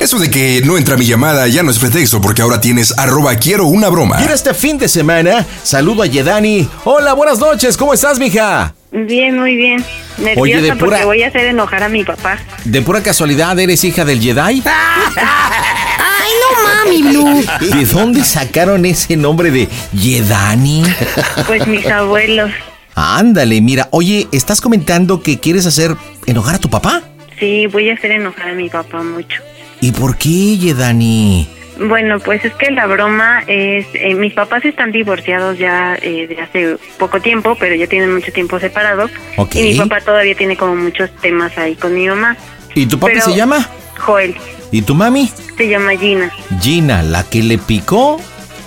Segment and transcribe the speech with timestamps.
[0.00, 3.36] Eso de que no entra mi llamada ya no es pretexto porque ahora tienes arroba
[3.36, 4.16] quiero una broma.
[4.22, 6.66] Y este fin de semana, saludo a Yedani.
[6.84, 8.74] Hola, buenas noches, ¿cómo estás, mija?
[8.92, 9.84] Bien, muy bien.
[10.16, 12.38] Nerviosa Oye, de pura- porque voy a hacer enojar a mi papá.
[12.64, 14.62] ¿De pura casualidad eres hija del Jedi?
[14.64, 17.44] Ay, no mami, Blue.
[17.78, 20.82] ¿De dónde sacaron ese nombre de Yedani?
[21.46, 22.50] Pues mis abuelos.
[22.94, 25.94] Ándale, mira, oye, ¿estás comentando que quieres hacer
[26.26, 27.02] enojar a tu papá?
[27.40, 29.42] Sí, voy a hacer enojar a mi papá mucho.
[29.80, 31.48] ¿Y por qué, Yedani?
[31.78, 36.38] Bueno, pues es que la broma es, eh, mis papás están divorciados ya eh, de
[36.42, 39.10] hace poco tiempo, pero ya tienen mucho tiempo separados.
[39.54, 42.36] Y mi papá todavía tiene como muchos temas ahí con mi mamá.
[42.74, 43.66] ¿Y tu Pero- se llama?
[43.98, 44.36] Joel,
[44.70, 45.30] ¿Y tu mami?
[45.56, 46.30] se llama Gina.
[46.60, 48.20] Gina, la que le picó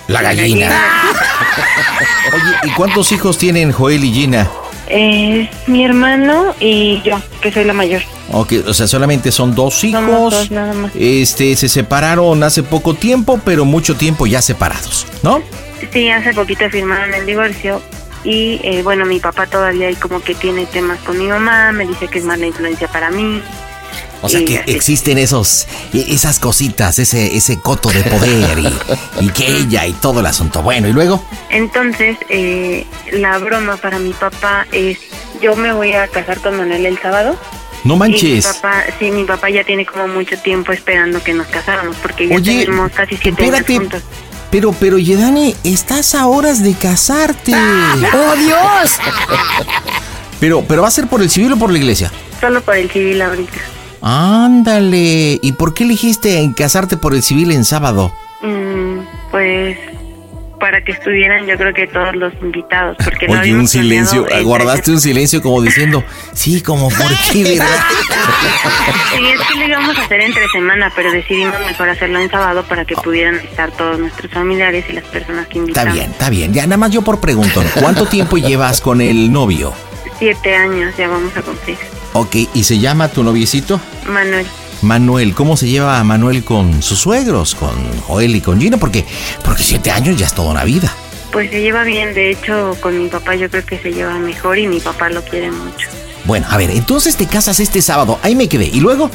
[0.08, 0.70] la gallina.
[2.32, 4.48] Oye, ¿y cuántos hijos tienen Joel y Gina?
[4.88, 8.02] Es mi hermano y yo, que soy la mayor.
[8.32, 10.32] Ok, o sea, solamente son dos hijos.
[10.32, 10.92] dos, nada más.
[10.94, 15.42] Este, se separaron hace poco tiempo, pero mucho tiempo ya separados, ¿no?
[15.92, 17.82] Sí, hace poquito firmaron el divorcio
[18.24, 21.86] y eh, bueno, mi papá todavía ahí como que tiene temas con mi mamá, me
[21.86, 23.42] dice que es mala influencia para mí.
[24.24, 28.72] O sea que existen esos, e- esas cositas, ese, ese coto de poder y,
[29.24, 30.62] y que ella y todo el asunto.
[30.62, 34.98] Bueno, y luego, Entonces, eh, la broma para mi papá es,
[35.42, 37.36] yo me voy a casar con Manuel el sábado.
[37.84, 38.46] no Y mi manches.
[38.46, 42.36] papá, sí, mi papá ya tiene como mucho tiempo esperando que nos casáramos porque ya
[42.36, 43.72] Oye, tenemos casi siete espérate.
[43.74, 44.02] años juntos.
[44.50, 47.52] Pero, pero, Yedani, estás a horas de casarte.
[47.54, 48.92] ¡Oh, Dios!
[50.40, 52.10] Pero, pero va a ser por el civil o por la iglesia.
[52.40, 53.52] Solo por el civil ahorita.
[54.06, 55.38] Ándale.
[55.42, 58.12] ¿Y por qué elegiste en casarte por el civil en sábado?
[58.42, 58.98] Mm,
[59.30, 59.78] pues
[60.60, 65.00] para que estuvieran yo creo que todos los invitados porque Oye, un silencio, guardaste un
[65.00, 67.66] silencio como diciendo, sí, como por qué, ¿verdad?
[69.14, 72.62] Sí, es que lo íbamos a hacer entre semana, pero decidimos mejor hacerlo en sábado
[72.68, 75.94] para que pudieran estar todos nuestros familiares y las personas que Está invitamos.
[75.94, 76.52] bien, está bien.
[76.54, 79.72] Ya nada más yo por pregunto, ¿cuánto tiempo llevas con el novio?
[80.18, 81.76] Siete años ya vamos a cumplir.
[82.16, 83.80] Ok, ¿y se llama tu noviecito?
[84.06, 84.46] Manuel,
[84.82, 87.70] Manuel, ¿cómo se lleva a Manuel con sus suegros, con
[88.02, 88.76] Joel y con Gina?
[88.76, 89.04] Porque,
[89.44, 90.92] porque siete años ya es toda una vida.
[91.32, 94.58] pues se lleva bien, de hecho con mi papá yo creo que se lleva mejor
[94.58, 95.88] y mi papá lo quiere mucho.
[96.24, 98.66] Bueno, a ver, entonces te casas este sábado, ahí me quedé.
[98.66, 99.10] ¿Y luego?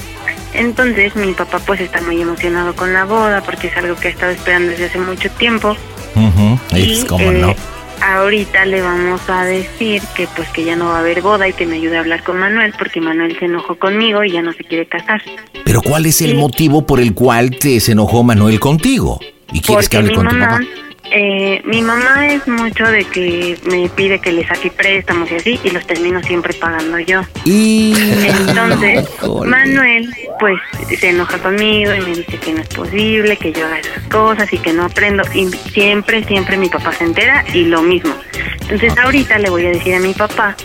[0.53, 4.11] Entonces mi papá pues está muy emocionado con la boda porque es algo que ha
[4.11, 5.77] estado esperando desde hace mucho tiempo.
[6.15, 7.55] Ujú, Y, es como eh, no.
[8.01, 11.53] Ahorita le vamos a decir que pues que ya no va a haber boda y
[11.53, 14.53] que me ayude a hablar con Manuel porque Manuel se enojó conmigo y ya no
[14.53, 15.21] se quiere casar.
[15.65, 16.37] Pero ¿cuál es el sí.
[16.37, 19.19] motivo por el cual te se enojó Manuel contigo?
[19.51, 20.65] ¿Y quieres que hable mi con tu mamá, papá?
[21.11, 25.59] Eh, mi mamá es mucho de que me pide que le saque préstamos y así,
[25.63, 27.21] y los termino siempre pagando yo.
[27.45, 27.93] Y...
[28.25, 29.09] Entonces.
[29.45, 30.59] Manuel, pues,
[30.99, 34.51] se enoja conmigo y me dice que no es posible, que yo haga esas cosas
[34.53, 35.23] y que no aprendo.
[35.33, 38.13] Y siempre, siempre mi papá se entera y lo mismo.
[38.61, 40.55] Entonces, ahorita le voy a decir a mi papá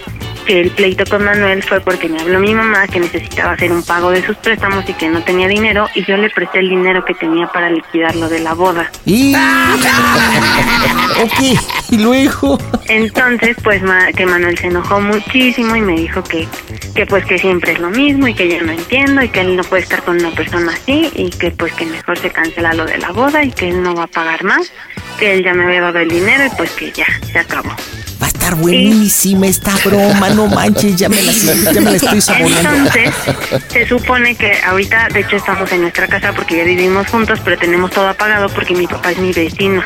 [0.46, 3.82] que el pleito con Manuel fue porque me habló mi mamá que necesitaba hacer un
[3.82, 7.04] pago de sus préstamos y que no tenía dinero y yo le presté el dinero
[7.04, 8.90] que tenía para liquidar lo de la boda.
[9.04, 9.34] Y...
[11.22, 11.58] ok,
[11.90, 12.58] y luego...
[12.88, 16.46] Entonces, pues ma- que Manuel se enojó muchísimo y me dijo que,
[16.94, 19.56] que pues que siempre es lo mismo y que yo no entiendo y que él
[19.56, 22.84] no puede estar con una persona así y que pues que mejor se cancela lo
[22.84, 24.70] de la boda y que él no va a pagar más,
[25.18, 27.74] que él ya me había dado el dinero y pues que ya, se acabó.
[28.20, 32.20] Va a estar buenísima esta broma, no manches, ya me la, ya me la estoy
[32.20, 32.70] saboreando.
[32.70, 33.14] Entonces,
[33.68, 37.58] se supone que ahorita, de hecho, estamos en nuestra casa porque ya vivimos juntos, pero
[37.58, 39.82] tenemos todo apagado porque mi papá es mi vecino.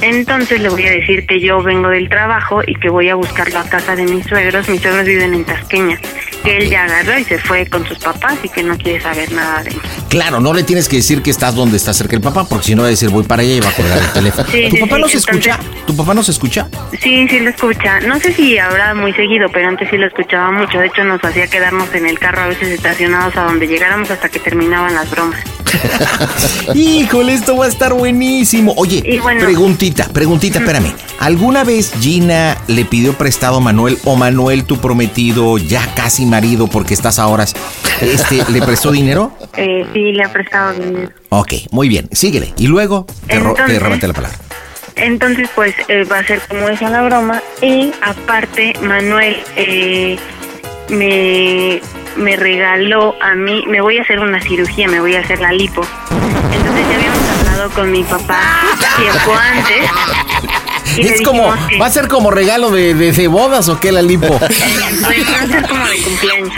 [0.00, 3.58] Entonces le voy a decir que yo vengo del trabajo y que voy a buscarlo
[3.58, 4.68] a casa de mis suegros.
[4.68, 5.98] Mis suegros viven en Tasqueña.
[6.44, 9.32] Que él ya agarró y se fue con sus papás y que no quiere saber
[9.32, 9.80] nada de mí.
[10.08, 12.74] Claro, no le tienes que decir que estás donde está cerca el papá, porque si
[12.74, 14.46] no va a decir voy para allá y va a colgar el teléfono.
[14.56, 15.58] Sí, ¿Tu sí, papá sí, no se entonces- escucha?
[15.86, 16.68] ¿Tu papá no se escucha?
[17.02, 18.00] Sí, sí lo escucha.
[18.00, 20.78] No sé si ahora muy seguido, pero antes sí lo escuchaba mucho.
[20.78, 24.28] De hecho, nos hacía quedarnos en el carro a veces estacionados a donde llegáramos hasta
[24.28, 25.40] que terminaban las bromas.
[26.74, 28.74] Híjole, esto va a estar buenísimo.
[28.76, 30.92] Oye, bueno- preguntita, preguntita, espérame.
[31.18, 36.66] ¿Alguna vez Gina le pidió prestado a Manuel o Manuel, tu prometido, ya casi marido,
[36.66, 37.54] porque estás a horas,
[38.00, 39.32] este, le prestó dinero?
[39.58, 41.10] Eh, sí, le ha prestado dinero.
[41.30, 42.52] Ok, muy bien, síguele.
[42.58, 44.38] Y luego te, ro- te Entonces- remate la palabra.
[44.96, 47.42] Entonces, pues eh, va a ser como esa la broma.
[47.62, 50.18] Y aparte, Manuel eh,
[50.90, 51.80] me,
[52.16, 55.52] me regaló a mí, me voy a hacer una cirugía, me voy a hacer la
[55.52, 55.82] lipo.
[56.52, 58.40] Entonces ya habíamos hablado con mi papá
[58.96, 59.90] tiempo antes.
[60.96, 63.92] Y Es como, que- ¿va a ser como regalo de, de, de bodas o qué
[63.92, 64.38] la lipo?
[64.48, 66.52] Pues va a ser como de cumpleaños.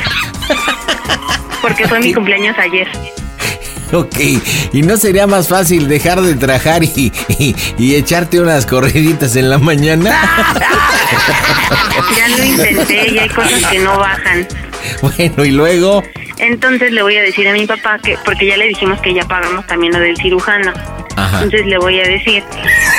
[1.60, 2.88] Porque fue mi cumpleaños ayer.
[3.92, 4.16] Ok,
[4.72, 9.48] ¿y no sería más fácil dejar de trabajar y, y- y echarte unas corriditas en
[9.50, 10.10] la mañana?
[12.16, 14.46] Ya lo intenté y hay cosas que no bajan.
[15.02, 16.02] bueno, y luego...
[16.38, 19.24] Entonces le voy a decir a mi papá que, porque ya le dijimos que ya
[19.26, 20.72] pagamos también lo del cirujano.
[21.16, 21.42] Ajá.
[21.42, 22.44] Entonces le voy a decir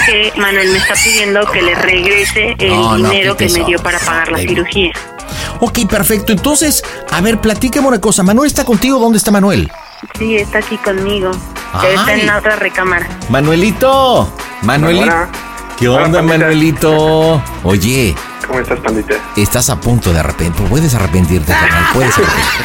[0.06, 3.80] que Manuel me está pidiendo que le regrese el No, no, dinero que me dio
[3.81, 4.91] para pagar la cirugía.
[5.62, 6.33] Ok, perfecto.
[6.33, 8.24] Entonces, a ver, platícame una cosa.
[8.24, 9.00] ¿Manuel está contigo?
[9.00, 9.71] ¿Dónde está Manuel?
[10.19, 11.31] Sí, está aquí conmigo.
[11.81, 13.07] Está en la otra recámara.
[13.30, 14.30] Manuelito.
[14.63, 15.16] Manuelito.
[15.77, 16.21] ¿Qué onda.
[16.21, 17.42] Manuelito?
[17.63, 18.16] Oye,
[18.50, 19.13] ¿Cómo estás, pandita?
[19.38, 20.66] estás a punto de arrepentir.
[20.68, 21.86] Puedes arrepentirte, carnal.
[21.94, 22.60] Puedes arrepentirte.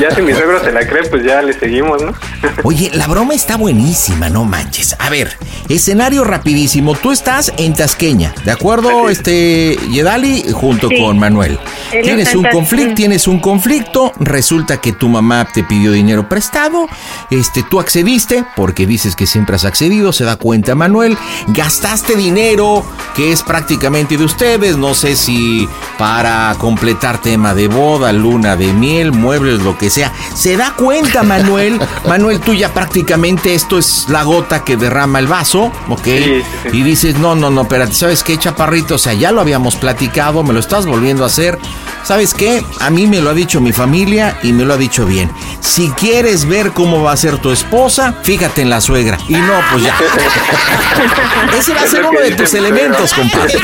[0.00, 2.14] ya si mi suegro se la cree, pues ya le seguimos, ¿no?
[2.64, 4.96] Oye, la broma está buenísima, no manches.
[4.98, 5.36] A ver,
[5.68, 6.94] escenario rapidísimo.
[6.94, 9.18] Tú estás en Tasqueña, ¿de acuerdo, es.
[9.18, 10.98] este Yedali, junto Sí.
[10.98, 11.58] con Manuel?
[11.92, 14.12] Él Tienes un conflicto, tienes un conflicto.
[14.18, 16.88] Resulta que tu mamá te pidió dinero prestado.
[17.30, 20.12] Este, tú accediste porque dices que siempre has accedido.
[20.12, 21.16] Se da cuenta Manuel.
[21.48, 22.84] Gastaste dinero
[23.16, 24.76] que es prácticamente de ustedes.
[24.76, 25.66] No sé si
[25.98, 30.12] para completar tema de boda, luna de miel, muebles, lo que sea.
[30.34, 31.80] Se da cuenta Manuel.
[32.06, 36.04] Manuel, tú ya prácticamente esto es la gota que derrama el vaso, ¿ok?
[36.04, 36.76] Sí, sí, sí.
[36.76, 38.96] Y dices, no, no, no, espérate, ¿sabes qué, chaparrito?
[38.96, 41.58] O sea, ya lo habíamos platicado, me lo estás volviendo a hacer.
[42.04, 42.64] ¿Sabes qué?
[42.78, 45.28] A mí me lo ha dicho mi familia y me lo ha dicho bien.
[45.58, 49.18] Si quieres ver cómo va a ser tu esposa, fíjate en la suegra.
[49.26, 49.96] Y no, pues ya.
[51.58, 53.58] Ese va a Es ser uno de dice tus elementos, compadre.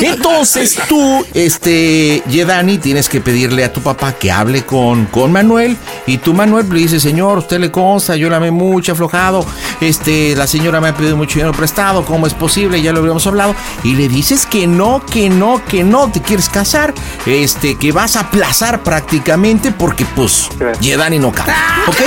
[0.00, 5.76] Entonces tú, este, Yedani, tienes que pedirle a tu papá que hable con, con Manuel.
[6.06, 9.44] Y tú, Manuel, le dices, señor, usted le consta, yo la amé mucho, aflojado.
[9.80, 12.80] Este, la señora me ha pedido mucho dinero prestado, ¿cómo es posible?
[12.82, 13.54] Ya lo habíamos hablado.
[13.82, 16.94] Y le dices que no, que no, que no te quieres casar.
[17.26, 20.48] Este, que vas a aplazar prácticamente porque, pues,
[20.80, 21.52] Yedani no cabe.
[21.86, 22.00] ¿Ok?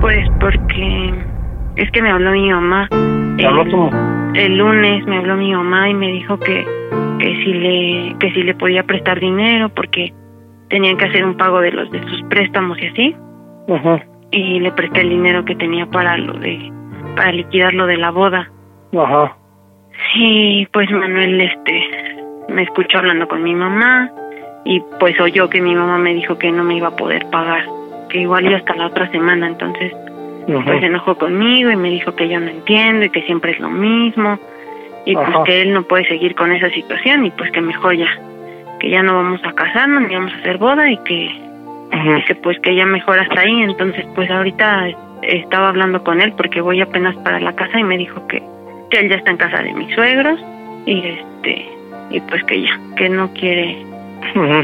[0.00, 1.14] Pues porque
[1.76, 2.88] es que me habló mi mamá.
[3.36, 3.90] ¿Te habló
[4.32, 6.64] El- el lunes me habló mi mamá y me dijo que
[7.18, 10.12] que si le que si le podía prestar dinero porque
[10.68, 13.16] tenían que hacer un pago de los de sus préstamos y así.
[13.68, 16.72] Ajá, y le presté el dinero que tenía para lo de
[17.16, 18.50] para liquidar lo de la boda.
[18.96, 19.36] Ajá.
[20.14, 21.82] y pues Manuel este
[22.48, 24.10] me escuchó hablando con mi mamá
[24.64, 27.64] y pues oyó que mi mamá me dijo que no me iba a poder pagar
[28.08, 29.48] que igual y hasta la otra semana.
[29.48, 29.92] Entonces
[30.46, 33.60] pues se enojó conmigo y me dijo que yo no entiendo y que siempre es
[33.60, 34.38] lo mismo
[35.06, 35.44] y pues Ajá.
[35.44, 38.08] que él no puede seguir con esa situación y pues que mejor ya
[38.78, 41.30] que ya no vamos a casarnos ni vamos a hacer boda y que
[41.92, 44.88] y que pues que ya mejor hasta ahí entonces pues ahorita
[45.22, 48.42] estaba hablando con él porque voy apenas para la casa y me dijo que,
[48.90, 50.38] que él ya está en casa de mis suegros
[50.84, 51.66] y este
[52.10, 53.78] y pues que ya que no quiere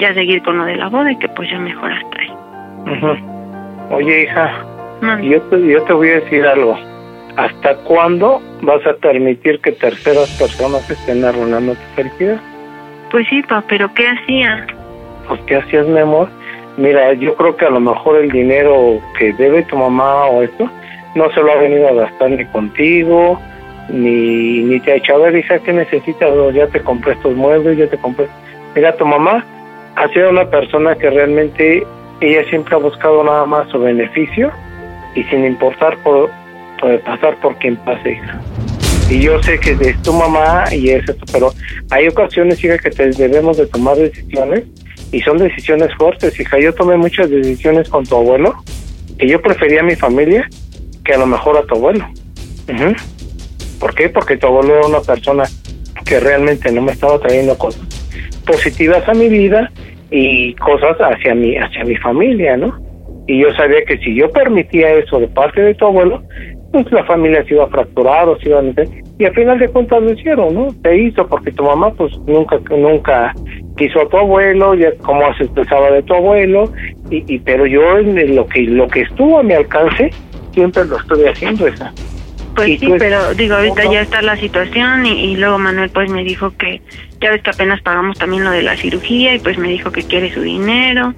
[0.00, 2.30] ya seguir con lo de la boda y que pues ya mejor hasta ahí.
[3.90, 4.64] Oye, hija,
[5.22, 6.78] yo te, yo te voy a decir algo.
[7.37, 12.41] ¿Hasta cuándo vas a permitir que terceras personas estén arruinando tu felicidad?
[13.11, 14.67] pues sí pa pero qué hacía
[15.29, 16.29] Pues, ¿qué hacías, mi amor?
[16.79, 20.69] Mira, yo creo que a lo mejor el dinero que debe tu mamá o esto,
[21.15, 23.39] no se lo ha venido a gastar ni contigo,
[23.91, 26.31] ni, ni te ha dicho, a ver, hija, ¿qué necesitas?
[26.31, 28.27] O ya te compré estos muebles, ya te compré...
[28.75, 29.45] Mira, tu mamá
[29.97, 31.87] ha sido una persona que realmente
[32.21, 34.51] ella siempre ha buscado nada más su beneficio
[35.15, 36.31] y sin importar por,
[36.83, 38.41] por pasar por quien pase, hija.
[39.09, 41.53] Y yo sé que es tu mamá y es esto, pero
[41.91, 44.65] hay ocasiones, hija, que te debemos de tomar decisiones
[45.12, 46.59] y son decisiones fuertes, hija.
[46.59, 48.55] Yo tomé muchas decisiones con tu abuelo
[49.19, 50.49] que yo prefería a mi familia
[51.05, 52.07] que a lo mejor a tu abuelo.
[53.79, 54.09] ¿Por qué?
[54.09, 55.45] Porque tu abuelo era una persona
[56.05, 57.83] que realmente no me estaba trayendo cosas
[58.45, 59.71] positivas a mi vida
[60.11, 62.79] y cosas hacia mi hacia mi familia, ¿no?
[63.27, 66.23] Y yo sabía que si yo permitía eso de parte de tu abuelo,
[66.73, 68.88] pues la familia se iba a fracturar o se iba a meter.
[69.19, 70.69] Y al final de cuentas lo hicieron, ¿no?
[70.83, 73.35] Se hizo porque tu mamá pues nunca nunca
[73.76, 76.73] quiso a tu abuelo, ya como se expresaba de tu abuelo,
[77.11, 80.11] y, y pero yo en lo que lo que estuvo a mi alcance
[80.52, 81.93] siempre lo estoy haciendo esa.
[82.57, 85.59] Pues Y sí, tú es- pero digo, ahorita ya está la situación y, y luego
[85.59, 86.81] Manuel pues me dijo que
[87.21, 90.02] ya ves que apenas pagamos también lo de la cirugía y pues me dijo que
[90.02, 91.14] quiere su dinero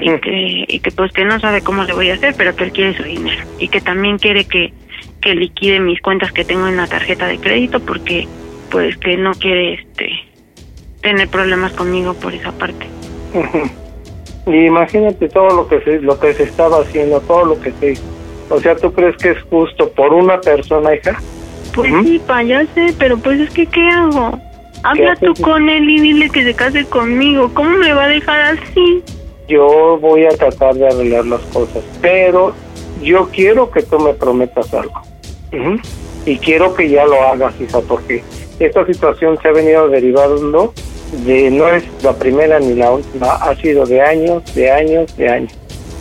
[0.00, 2.64] y que y que pues que no sabe cómo le voy a hacer, pero que
[2.64, 4.72] él quiere su dinero y que también quiere que
[5.24, 8.28] que liquide mis cuentas que tengo en la tarjeta de crédito porque
[8.70, 10.10] pues que no quiere este
[11.00, 12.86] tener problemas conmigo por esa parte.
[14.46, 17.94] Y imagínate todo lo que se, lo que se estaba haciendo, todo lo que se.
[18.50, 21.18] O sea, ¿tú crees que es justo por una persona, hija?
[21.74, 24.38] Pues sí, pa, ya sé, pero pues es que ¿qué hago?
[24.82, 25.32] Habla haces?
[25.34, 27.50] tú con él y dile que se case conmigo.
[27.54, 29.02] ¿Cómo me va a dejar así?
[29.48, 32.54] Yo voy a tratar de arreglar las cosas, pero
[33.02, 35.00] yo quiero que tú me prometas algo.
[36.26, 38.22] Y quiero que ya lo hagas, hija, porque
[38.58, 40.72] esta situación se ha venido derivando
[41.24, 45.28] de, no es la primera ni la última, ha sido de años, de años, de
[45.28, 45.52] años.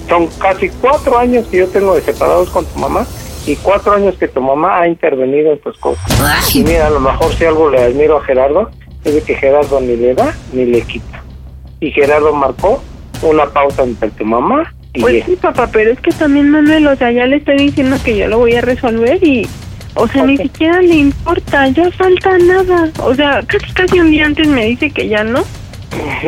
[0.07, 3.05] Son casi cuatro años que yo tengo de separados con tu mamá
[3.45, 6.03] y cuatro años que tu mamá ha intervenido en tus cosas.
[6.55, 8.69] Y mira, a lo mejor si algo le admiro a Gerardo,
[9.03, 11.23] es de que Gerardo ni le da ni le quita.
[11.79, 12.81] Y Gerardo marcó
[13.21, 17.11] una pausa entre tu mamá Pues sí, papá, pero es que también Manuel, o sea,
[17.11, 19.47] ya le estoy diciendo que yo lo voy a resolver y,
[19.95, 22.91] o sea, ni siquiera le importa, ya falta nada.
[22.99, 25.43] O sea, casi casi un día antes me dice que ya no.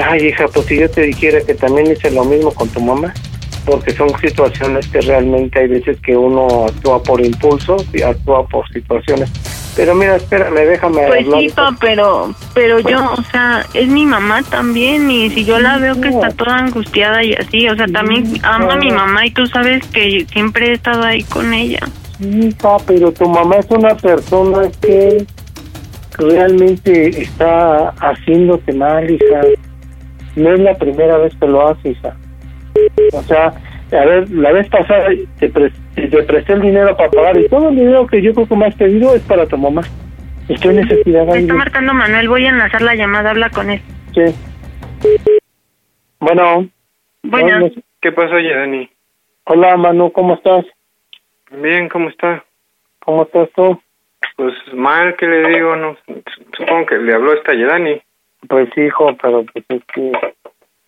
[0.03, 3.13] Ay, hija, pues si yo te dijera que también hice lo mismo con tu mamá,
[3.65, 8.67] porque son situaciones que realmente hay veces que uno actúa por impulso y actúa por
[8.69, 9.29] situaciones.
[9.75, 11.39] Pero mira, espérame, déjame Pues hablar.
[11.41, 15.77] sí, pa, pero, pero yo, o sea, es mi mamá también y si yo la
[15.77, 19.31] veo que está toda angustiada y así, o sea, también amo a mi mamá y
[19.31, 21.79] tú sabes que siempre he estado ahí con ella.
[22.19, 25.25] Sí, pa, pero tu mamá es una persona que
[26.17, 29.41] realmente está haciéndote mal, hija.
[30.37, 32.15] No es la primera vez que lo hace, hija.
[33.13, 35.07] O sea, a ver, la vez pasada
[35.39, 38.47] te, pre- te presté el dinero para pagar y todo el dinero que yo creo
[38.47, 39.81] que me has pedido es para tu mamá.
[40.47, 43.81] Estoy en necesidad Me está marcando Manuel, voy a enlazar la llamada, habla con él.
[44.13, 44.35] Sí.
[46.19, 46.67] Bueno.
[47.23, 47.57] Bueno.
[47.57, 47.71] Hola,
[48.01, 48.89] ¿Qué pasó, Dani?
[49.45, 50.65] Hola, Manu, ¿cómo estás?
[51.51, 52.43] Bien, ¿cómo está?
[52.99, 53.79] ¿Cómo estás tú?
[54.35, 55.75] Pues mal, ¿qué le digo?
[55.75, 55.97] No,
[56.57, 58.01] supongo que le habló esta Yedani.
[58.47, 60.11] Pues hijo, pero pues es que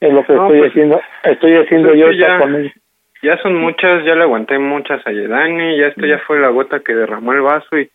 [0.01, 2.39] es lo que No, estoy pues, haciendo, estoy haciendo pues yo ya.
[2.39, 2.73] con ella.
[3.27, 6.79] Ya son muchas, ya le aguanté muchas a Yedani, ya esto ya fue la gota
[6.79, 7.89] que derramó el vaso y,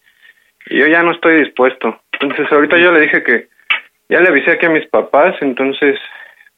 [0.66, 1.98] y yo ya no estoy dispuesto.
[2.20, 3.48] Entonces ahorita yo le dije que
[4.10, 5.98] ya le avisé aquí a mis papás, entonces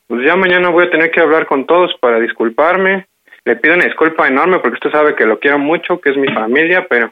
[0.09, 3.07] pues ya mañana voy a tener que hablar con todos para disculparme.
[3.45, 6.27] Le pido una disculpa enorme porque usted sabe que lo quiero mucho, que es mi
[6.35, 7.11] familia, pero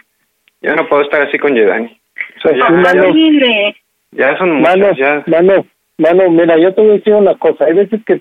[0.62, 1.97] ya no puedo estar así con Yedani.
[2.38, 2.66] O sea, ya,
[4.37, 5.23] son Mano, muchas, ya.
[5.28, 5.64] mano,
[5.97, 7.66] mano, mira, yo te voy a decir una cosa.
[7.66, 8.21] Hay veces que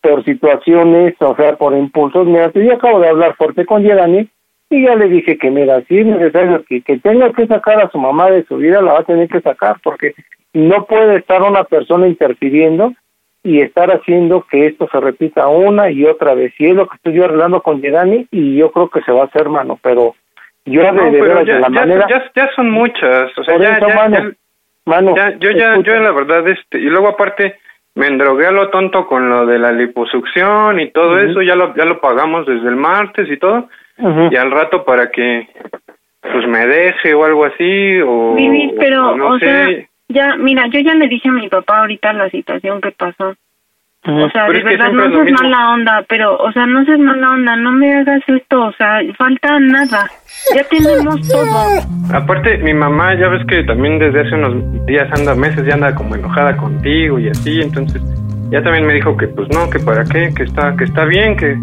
[0.00, 4.28] por situaciones, o sea, por impulsos, mira, yo acabo de hablar fuerte con Yerani
[4.70, 7.90] y ya le dije que, mira, si es necesario que, que tenga que sacar a
[7.90, 10.14] su mamá de su vida, la va a tener que sacar, porque
[10.54, 12.94] no puede estar una persona interfiriendo
[13.42, 16.52] y estar haciendo que esto se repita una y otra vez.
[16.58, 19.22] Y es lo que estoy yo arreglando con Yerani y yo creo que se va
[19.22, 20.14] a hacer, mano, pero
[20.66, 22.06] yo de, No, de pero veras, ya, de la ya- manera...
[22.08, 24.34] ya- ya son muchas, o sea, ya, eso, ya- mano, ya-
[24.86, 27.56] mano, ya- yo ya, yo la verdad, este, y luego aparte
[28.00, 31.74] me endrogué a lo tonto con lo de la liposucción y todo eso, ya lo,
[31.76, 34.30] ya lo pagamos desde el martes y todo, Ujú.
[34.32, 35.46] y al rato para que
[36.22, 39.44] pues me deje o algo así, o, Vivi, pero, o no o sé.
[39.44, 39.68] sea,
[40.08, 43.34] ya, mira, yo ya le dije a mi papá ahorita la situación que pasó.
[44.02, 47.32] O sea, Pero de verdad, no seas mala onda, pero, o sea, no seas mala
[47.32, 50.10] onda, no me hagas esto, o sea, falta nada.
[50.56, 52.16] Ya tenemos todo.
[52.16, 55.94] Aparte, mi mamá, ya ves que también desde hace unos días anda, meses, ya anda
[55.94, 58.02] como enojada contigo y así, entonces
[58.50, 61.36] ya también me dijo que pues no, que para qué, que está, que está bien,
[61.36, 61.58] que,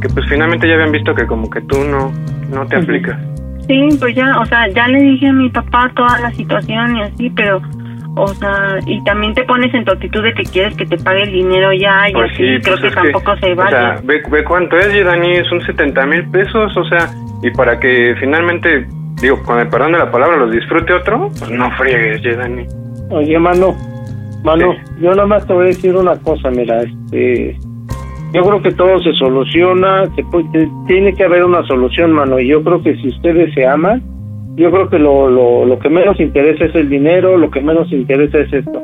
[0.00, 2.10] que pues finalmente ya habían visto que como que tú no,
[2.50, 3.20] no te aplicas.
[3.68, 7.02] Sí, pues ya, o sea, ya le dije a mi papá toda la situación y
[7.02, 7.60] así, pero,
[8.16, 11.22] o sea, y también te pones en tu actitud de que quieres que te pague
[11.24, 13.70] el dinero ya y Pues así, sí, creo pues que tampoco se O vale.
[13.70, 17.08] sea, ve, ve cuánto es, Dani, son 70 mil pesos, o sea,
[17.42, 18.86] y para que finalmente,
[19.20, 22.64] digo, con el perdón de la palabra, los disfrute otro, pues no friegues, Dani.
[23.10, 23.74] Oye, mano,
[24.44, 27.56] mano, yo nada más te voy a decir una cosa, mira, este,
[28.32, 32.48] yo creo que todo se soluciona, se puede- tiene que haber una solución, mano, y
[32.48, 34.02] yo creo que si ustedes se aman,
[34.56, 37.90] yo creo que lo, lo, lo que menos interesa es el dinero, lo que menos
[37.92, 38.80] interesa es esto.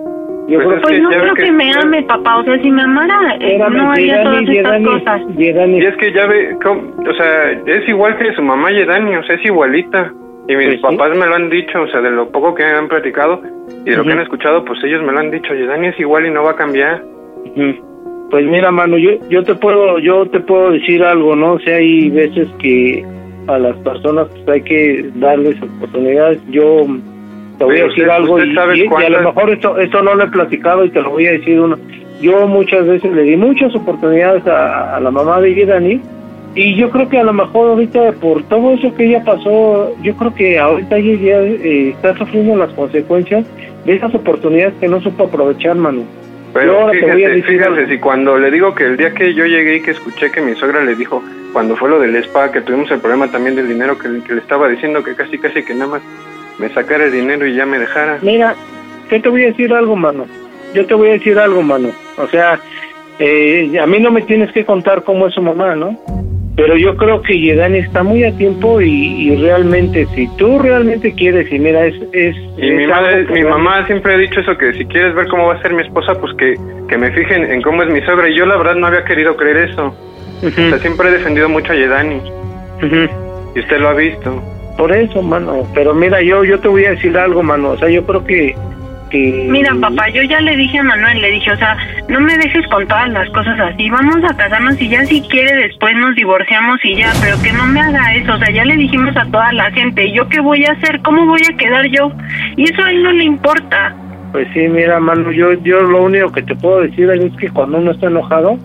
[0.48, 2.70] Yo Pues creo es Pues no creo que, que- me ame, papá, o sea, si
[2.70, 5.22] me amara, eh, no haría Yedani, todas estas Yedani, cosas.
[5.36, 9.22] Yedani, Y es que ya ve, o sea, es igual que su mamá Yedani, o
[9.22, 10.12] sea, es igualita.
[10.48, 10.82] Y mis Pues sí.
[10.96, 13.40] papás me lo han dicho, o sea, de lo poco que han platicado
[13.86, 16.26] y de lo que han escuchado, pues ellos me lo han dicho, Yedani es igual
[16.26, 17.02] y no va a cambiar.
[18.30, 21.52] Pues mira, mano, yo yo te puedo yo te puedo decir algo, ¿no?
[21.54, 23.04] O sea, hay veces que
[23.54, 26.38] a las personas pues, hay que darles oportunidades.
[26.50, 26.86] Yo
[27.58, 29.78] te voy Pero a decir usted- algo usted y, y- y a lo mejor esto
[29.78, 31.76] esto no lo he platicado y te lo voy a decir uno.
[32.20, 36.00] Yo muchas veces le di muchas oportunidades a, a la mamá de Dani
[36.54, 40.14] y yo creo que a lo mejor ahorita por todo eso que ella pasó, yo
[40.16, 43.46] creo que ahorita ella ya eh, está sufriendo las consecuencias
[43.84, 46.00] de esas oportunidades que no supo aprovechar, mano.
[46.00, 49.80] Yo Pero fíjate, fíjate, si cuando le digo que el día que yo llegué y
[49.82, 53.00] que escuché que mi suegra le dijo, cuando fue lo del spa, que tuvimos el
[53.00, 56.02] problema también del dinero, que, que le estaba diciendo que casi casi que nada más
[56.58, 58.18] me sacara el dinero y ya me dejara.
[58.22, 58.54] Mira,
[59.10, 60.26] yo te voy a decir algo, mano.
[60.74, 61.88] Yo te voy a decir algo, mano.
[62.16, 62.60] O sea,
[63.18, 65.98] eh, a mí no me tienes que contar cómo es su mamá, ¿no?
[66.56, 71.12] Pero yo creo que Yedani está muy a tiempo y, y realmente, si tú realmente
[71.14, 71.94] quieres, y mira, es...
[72.12, 75.26] es Y es mi madre, mi mamá siempre ha dicho eso, que si quieres ver
[75.28, 76.56] cómo va a ser mi esposa, pues que,
[76.88, 78.28] que me fijen en cómo es mi suegra.
[78.28, 79.96] Y yo la verdad no había querido creer eso.
[80.42, 82.20] Ujú, O sea, siempre he defendido mucho a Yedani.
[83.54, 84.42] Y usted lo ha visto.
[84.78, 85.66] Por eso, mano.
[85.74, 87.70] Pero mira, yo yo te voy a decir algo, mano.
[87.70, 88.54] O sea, yo creo que...
[89.10, 91.76] que Mira, papá, yo ya le dije a Manuel, le dije, o sea,
[92.08, 95.66] no me dejes con todas las cosas así, vamos a casarnos y ya si quiere
[95.66, 98.76] después nos divorciamos y ya, pero que no me haga eso, o sea, ya le
[98.76, 101.00] dijimos a toda la gente, ¿y ¿yo qué voy a hacer?
[101.02, 102.12] ¿Cómo voy a quedar yo?
[102.56, 103.94] Y eso a él no le importa.
[104.32, 107.78] Pues sí, mira, mano, yo, yo lo único que te puedo decir es que cuando
[107.78, 108.58] uno está enojado,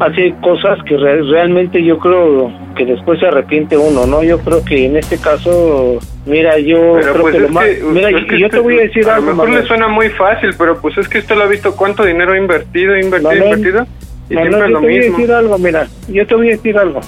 [0.00, 4.22] hace cosas que re- realmente yo creo que después se arrepiente uno, ¿no?
[4.22, 7.64] Yo creo que en este caso, mira, yo Pero creo pues que lo más...
[7.64, 9.88] que, mira, que yo usted- te voy a decir a algo, lo mejor le suena
[9.88, 13.30] muy fácil, pero pues es que usted lo ha visto cuánto dinero ha invertido, invertido,
[13.32, 13.86] Manuel, invertido.
[14.30, 16.50] Y Manuel, siempre yo lo te voy a decir algo, mira, yo te voy a
[16.52, 17.00] decir algo.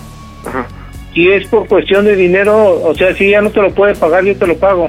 [0.47, 0.67] Ajá.
[1.15, 4.25] Si es por cuestión de dinero, o sea, si ya no te lo puede pagar,
[4.25, 4.89] yo te lo pago.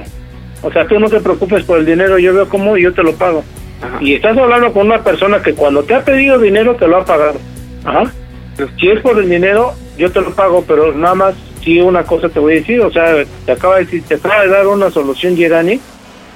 [0.62, 3.02] O sea, tú no te preocupes por el dinero, yo veo cómo y yo te
[3.02, 3.44] lo pago.
[3.82, 3.98] Ajá.
[4.00, 7.04] Y estás hablando con una persona que cuando te ha pedido dinero te lo ha
[7.04, 7.34] pagado.
[7.84, 8.12] Ajá.
[8.78, 12.28] Si es por el dinero, yo te lo pago, pero nada más sí una cosa
[12.28, 13.14] te voy a decir, o sea,
[13.46, 15.80] te acaba de decir, te acaba de dar una solución Yerani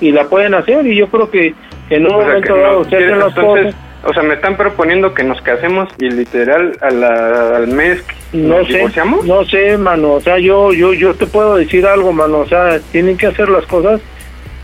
[0.01, 1.55] y la pueden hacer y yo creo que
[1.91, 3.81] en un O sea, momento no dado se quiere- hacen las entonces, cosas.
[4.11, 8.59] o sea, me están proponiendo que nos casemos y literal a la- al mes No
[8.59, 9.25] nos sé, divorciamos.
[9.27, 12.79] no sé, mano, o sea, yo, yo, yo te puedo decir algo, mano, o sea,
[12.93, 14.01] tienen que hacer las cosas,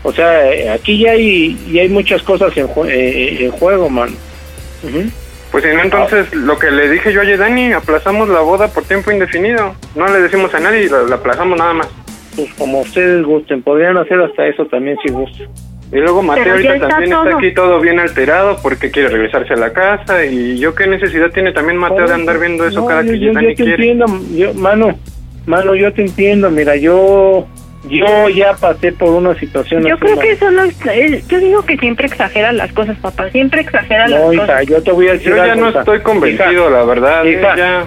[0.03, 3.89] o sea, eh, aquí ya hay, ya hay muchas cosas en, jue- eh, en juego,
[3.89, 4.13] mano.
[5.53, 9.75] Pues entonces lo que le dije yo a Dani, aplazamos la boda por tiempo indefinido.
[9.95, 11.87] No le decimos a nadie y la, la aplazamos nada más.
[12.35, 15.47] Pues como ustedes gusten, podrían hacer hasta eso también si gustan.
[15.91, 17.23] Y luego Mateo ahorita está también todo.
[17.25, 21.29] está aquí todo bien alterado porque quiere regresarse a la casa y yo qué necesidad
[21.29, 23.63] tiene también Mateo de andar viendo eso No, cada yo, que yo, Dani yo te
[23.63, 23.71] quiere.
[23.91, 24.97] entiendo, yo, mano,
[25.45, 27.45] mano, yo te entiendo, mira, yo,
[27.89, 31.61] yo ya pasé por una situación Yo así, creo que solo es- eh, yo digo
[31.65, 34.43] que siempre exagera las cosas, papá, siempre exagera las No, cosas.
[34.45, 35.79] hija, yo te voy a decir Yo ya no hija.
[35.79, 37.25] estoy convencido, Hija, la verdad.
[37.25, 37.85] eh, hija, ya,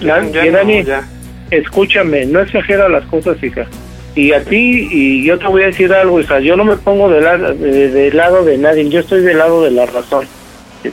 [0.00, 1.02] la- ya no, Dani, ya.
[1.50, 3.66] escúchame, no exagera las cosas, hija.
[4.14, 7.08] Y a ti, y yo te voy a decir algo, hija, yo no me pongo
[7.08, 10.26] del lado de, del lado de nadie, yo estoy del lado de la razón.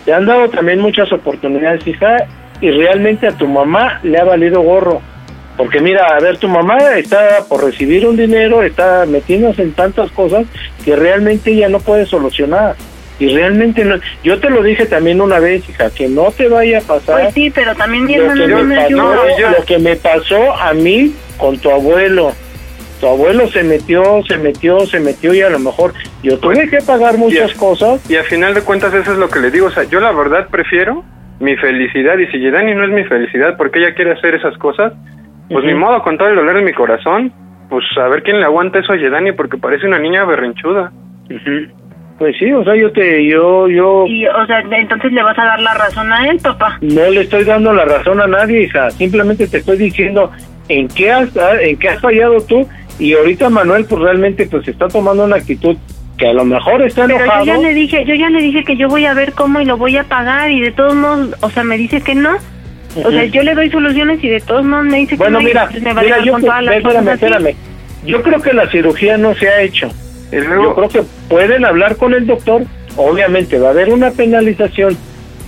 [0.04, 2.18] Te han dado también muchas oportunidades, hija,
[2.62, 5.02] y realmente a tu mamá le ha valido gorro.
[5.58, 10.12] Porque mira, a ver, tu mamá está por recibir un dinero, está metiéndose en tantas
[10.12, 10.46] cosas
[10.84, 12.76] que realmente ella no puede solucionar.
[13.18, 16.80] Y realmente no, yo te lo dije también una vez, hija, que no te vaya
[16.80, 19.16] a pasar Pues sí, pero también lo que, no me pasó,
[19.58, 22.34] lo que me pasó a mí con tu abuelo.
[23.00, 26.80] Tu abuelo se metió, se metió, se metió y a lo mejor yo tuve que
[26.80, 28.10] pagar muchas Y a- cosas.
[28.12, 30.12] Y al final de cuentas eso es lo que le digo, o sea, yo la
[30.12, 31.04] verdad prefiero
[31.40, 34.92] mi felicidad y si Dani no es mi felicidad porque ella quiere hacer esas cosas,
[35.50, 35.68] pues Ujú.
[35.68, 37.32] ni modo, con todo el dolor de mi corazón,
[37.70, 40.92] pues a ver quién le aguanta eso a Yedani porque parece una niña berrinchuda.
[42.18, 45.46] Pues sí, o sea, yo te, yo, yo Y, o sea, entonces le vas a
[45.46, 46.78] dar la razón a él, papá.
[46.82, 48.90] no le estoy dando la razón a nadie, hija.
[48.92, 50.32] Simplemente te estoy diciendo
[50.70, 52.68] en qué has, en qué has fallado tú
[53.00, 55.76] y ahorita Manuel pues realmente pues está tomando una actitud
[56.18, 57.46] que a lo mejor está Pero yo enojado.
[57.46, 59.76] ya le dije, yo ya le dije que yo voy a ver cómo y lo
[59.76, 62.38] voy a pagar y de todos modos, o sea, me dice que no.
[63.04, 65.70] O sea, yo le doy soluciones y de todos modos me dice Bueno, que mira,
[65.82, 67.56] me va a mira, yo, con todas las espérame, cosas espérame.
[68.06, 69.90] Yo creo que la cirugía no se ha hecho.
[70.32, 72.64] Yo creo que pueden hablar con el doctor.
[72.98, 74.98] Obviamente va a haber una penalización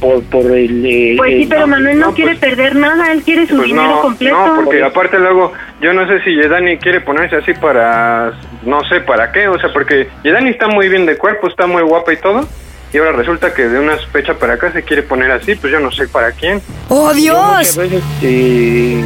[0.02, 0.86] por por el.
[0.86, 3.68] eh, Pues sí, pero Manuel no, no, quiere pues- perder nada, él quiere su pues
[3.68, 4.36] dinero no, completo.
[4.48, 8.34] no, porque aparte luego, yo no sé si Yedani quiere ponerse así para,
[8.64, 11.82] no sé para qué, o sea, porque Yedani está muy bien de cuerpo, está muy
[11.84, 12.48] guapa y todo,
[12.94, 15.80] y ahora resulta que de una fecha para acá se quiere poner así, pues yo
[15.80, 16.62] no sé para quién.
[16.90, 17.76] ¡Oh, yo Dios!
[17.76, 18.26] veces, y,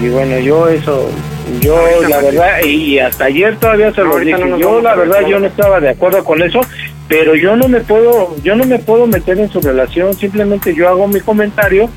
[0.01, 1.09] y bueno, yo eso,
[1.59, 5.21] yo Ahorita la verdad, y hasta ayer todavía se lo dije, no yo la verdad
[5.27, 6.61] yo no estaba de acuerdo con eso,
[7.07, 10.87] pero yo no me puedo, yo no me puedo meter en su relación, simplemente yo
[10.87, 11.89] hago mi comentario,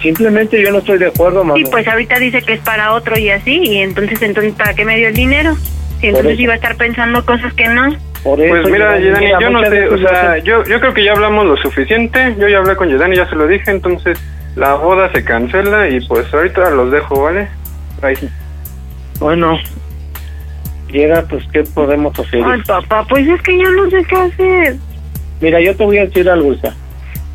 [0.00, 1.68] simplemente yo no estoy de acuerdo, Sí, Manuel.
[1.70, 4.96] pues ahorita dice que es para otro y así, y entonces, entonces ¿para qué me
[4.96, 5.56] dio el dinero?
[6.04, 7.96] Y entonces iba a estar pensando cosas que no.
[8.22, 11.12] Por eso, Pues mira, Yedani, yo no sé, o sea, yo, yo creo que ya
[11.12, 14.18] hablamos lo suficiente, yo ya hablé con Yedani, ya se lo dije, entonces
[14.54, 17.48] la boda se cancela y pues ahorita los dejo, ¿vale?
[18.02, 18.18] Bye.
[19.18, 19.58] Bueno,
[20.92, 22.42] llega, pues, ¿qué podemos hacer?
[22.44, 24.76] Ay, papá, pues es que yo no sé qué hacer.
[25.40, 26.54] Mira, yo te voy a decir algo.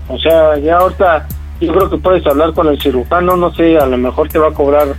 [0.09, 1.27] O sea, ya ahorita
[1.59, 4.49] yo creo que puedes hablar con el cirujano, no sé, a lo mejor te va
[4.49, 4.89] a cobrar,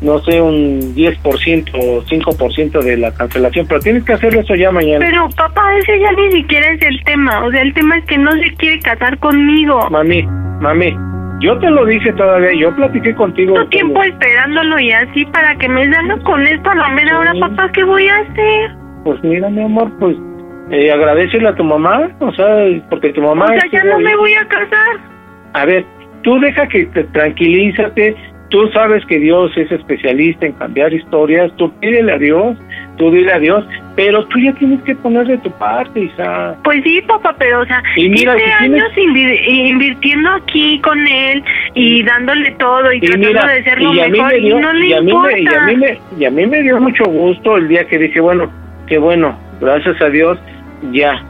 [0.00, 4.70] no sé, un 10% o 5% de la cancelación, pero tienes que hacerlo eso ya
[4.70, 5.04] mañana.
[5.04, 7.44] Pero papá, ese ya ni siquiera es el tema.
[7.44, 9.88] O sea, el tema es que no se quiere casar conmigo.
[9.90, 10.22] Mami,
[10.60, 10.96] mami,
[11.40, 13.54] yo te lo dije todavía, yo platiqué contigo.
[13.54, 17.32] Tanto tiempo esperándolo y así para que me salga con esto a la mera hora,
[17.32, 17.40] Sí.
[17.40, 18.70] papá, ¿qué voy a hacer?
[19.04, 20.16] Pues mira, mi amor, pues
[20.70, 22.46] eh, agradecele a tu mamá, o sea,
[22.90, 23.46] porque tu mamá...
[23.46, 24.04] O sea, ya no ahí.
[24.04, 24.98] me voy a casar.
[25.54, 25.84] A ver,
[26.22, 28.14] tú deja que te tranquilízate,
[28.50, 32.56] tú sabes que Dios es especialista en cambiar historias, tú pídele a Dios,
[32.98, 33.64] tú dile a Dios,
[33.96, 36.54] pero tú ya tienes que poner de tu parte, hija.
[36.64, 40.80] Pues sí, papá, pero o sea, Y mira, 15 si tienes- años invir- invirtiendo aquí
[40.80, 41.42] con él
[41.74, 44.86] y dándole todo y, Y tratando mira, de ser lo mejor me y no le
[44.86, 45.26] y importa.
[45.28, 47.98] me, y a mí me, y a mí me dio mucho gusto el día que
[47.98, 48.50] dije, bueno,
[48.86, 50.38] qué bueno, gracias a Dios,
[50.92, 51.22] ya.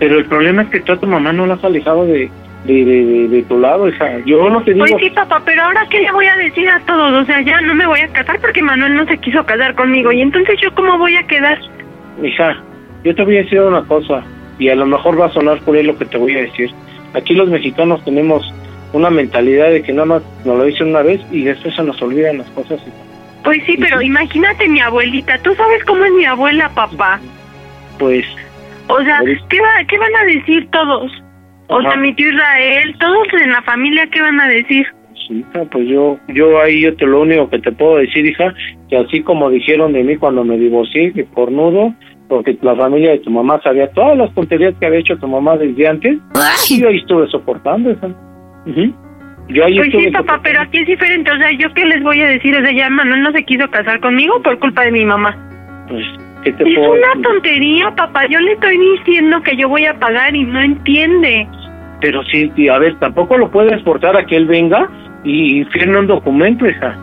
[0.00, 2.28] Pero el problema es que tú a tu mamá no la has alejado de,
[2.64, 4.18] de, de, de- de tu lado, hija.
[4.24, 4.86] Yo no te digo...
[4.88, 7.60] Pues sí, papá, pero ahora qué le voy a decir a todos, o sea, ya
[7.60, 10.74] no me voy a casar porque Manuel no se quiso casar conmigo y entonces yo
[10.74, 11.58] cómo voy a quedar.
[12.22, 12.56] Hija,
[13.04, 14.22] yo te voy a decir una cosa,
[14.58, 16.70] y a lo mejor va a sonar por ahí lo que te voy a decir.
[17.12, 18.52] Aquí los mexicanos tenemos
[18.92, 22.00] una mentalidad de que nada más nos lo dicen una vez y después se nos
[22.00, 22.80] olvidan las cosas.
[22.80, 22.96] hija.
[23.42, 27.20] Pues sí, pero imagínate mi abuelita, tú sabes cómo es mi abuela, papá.
[27.98, 28.24] Pues,
[28.88, 31.12] O sea, ¿qué, va, ¿qué van a decir todos?
[31.68, 31.92] O Ajá.
[31.92, 34.86] sea, mi tío Israel, todos en la familia, ¿qué van a decir?
[35.26, 38.52] sí, hija, pues yo, yo ahí yo te lo único que te puedo decir, hija,
[38.90, 41.94] que así como dijeron de mí cuando me divorcié, que cornudo,
[42.28, 45.56] porque la familia de tu mamá sabía todas las tonterías que había hecho tu mamá
[45.56, 46.18] desde antes,
[46.68, 48.08] y yo ahí estuve soportando, hija.
[48.66, 48.92] Ujú.
[49.48, 52.02] Yo ahí Pues estuve sí, papá, pero aquí es diferente, o sea, ¿yo qué les
[52.02, 52.54] voy a decir?
[52.56, 55.34] O sea, ya Manuel no se quiso casar conmigo por culpa de mi mamá.
[55.88, 56.04] Pues,
[56.44, 57.22] ¿qué te Es puedo una decir?
[57.22, 61.48] tontería, papá, yo le estoy diciendo que yo voy a pagar y no entiende.
[62.00, 64.88] Pero sí, a ver, tampoco lo puedes forzar a que él venga
[65.24, 66.96] y firme un documento, hija.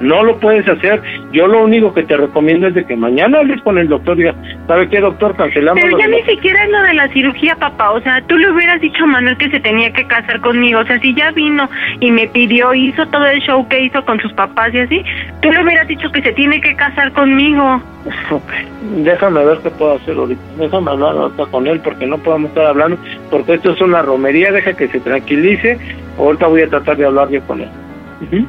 [0.00, 1.00] No lo puedes hacer.
[1.32, 4.22] Yo lo único que te recomiendo es de que mañana hables con el doctor y
[4.24, 4.34] diga,
[4.66, 5.36] ¿sabe qué, doctor?
[5.36, 5.82] Cancelamos.
[5.82, 7.92] Pero ya ni la- siquiera es lo de la cirugía, papá.
[7.92, 10.80] O sea, tú le hubieras dicho a Manuel que se tenía que casar conmigo.
[10.80, 11.68] O sea, si ya vino
[12.00, 15.02] y me pidió, hizo todo el show que hizo con sus papás y así,
[15.40, 17.80] tú le hubieras dicho que se tiene que casar conmigo.
[18.96, 20.40] Déjame ver qué puedo hacer ahorita.
[20.58, 22.98] Déjame hablar ahorita con él porque no podemos estar hablando.
[23.30, 24.50] Porque esto es una romería.
[24.52, 25.78] Deja que se tranquilice.
[26.18, 27.68] Ahorita voy a tratar de hablar yo con él.
[28.22, 28.46] Ujú.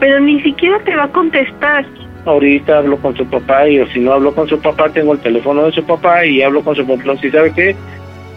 [0.00, 1.84] Pero ni siquiera te va a contestar.
[2.24, 5.20] Ahorita hablo con su papá y o si no hablo con su papá, tengo el
[5.20, 7.16] teléfono de su papá y hablo con su papá.
[7.20, 7.76] Si sabe qué,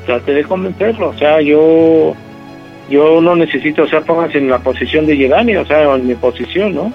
[0.05, 1.09] trate de convencerlo.
[1.09, 2.15] O sea, yo
[2.89, 6.15] yo no necesito, o sea, pónganse en la posición de Yedani, o sea, en mi
[6.15, 6.91] posición, ¿no?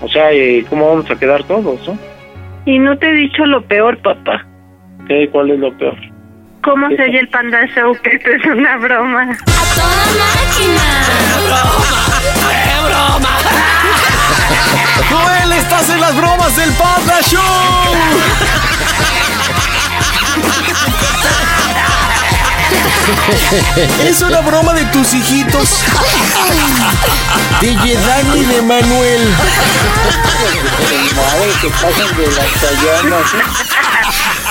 [0.00, 1.98] O sea, eh, ¿cómo vamos a quedar todos, no?
[2.64, 4.44] Y no te he dicho lo peor, papá.
[5.08, 5.96] ¿Qué, ¿Cuál es lo peor?
[6.62, 7.96] ¿Cómo se oye el Panda Show?
[8.02, 9.36] Que esto es una broma.
[15.10, 17.42] Joel, estás en las bromas del Panda Show.
[24.04, 25.68] Es una broma de tus hijitos.
[27.60, 29.34] De Yedani de Manuel.
[31.60, 32.46] Que pasan de las.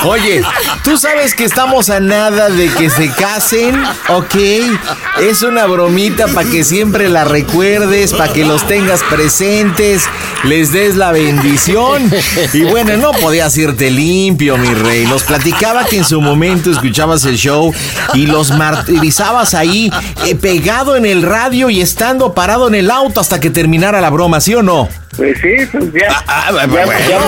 [0.03, 0.41] Oye,
[0.83, 4.35] tú sabes que estamos a nada de que se casen, ¿ok?
[5.21, 10.03] Es una bromita para que siempre la recuerdes, para que los tengas presentes,
[10.43, 12.11] les des la bendición.
[12.53, 15.05] Y bueno, no podías irte limpio, mi rey.
[15.07, 17.73] Nos platicaba que en su momento escuchabas el show
[18.13, 19.91] y los martirizabas ahí,
[20.25, 24.09] eh, pegado en el radio y estando parado en el auto hasta que terminara la
[24.11, 24.87] broma, ¿sí o no?
[25.15, 26.23] Pues sí, pues ya.
[26.27, 26.91] Ah, ya, bueno.
[27.07, 27.19] ya-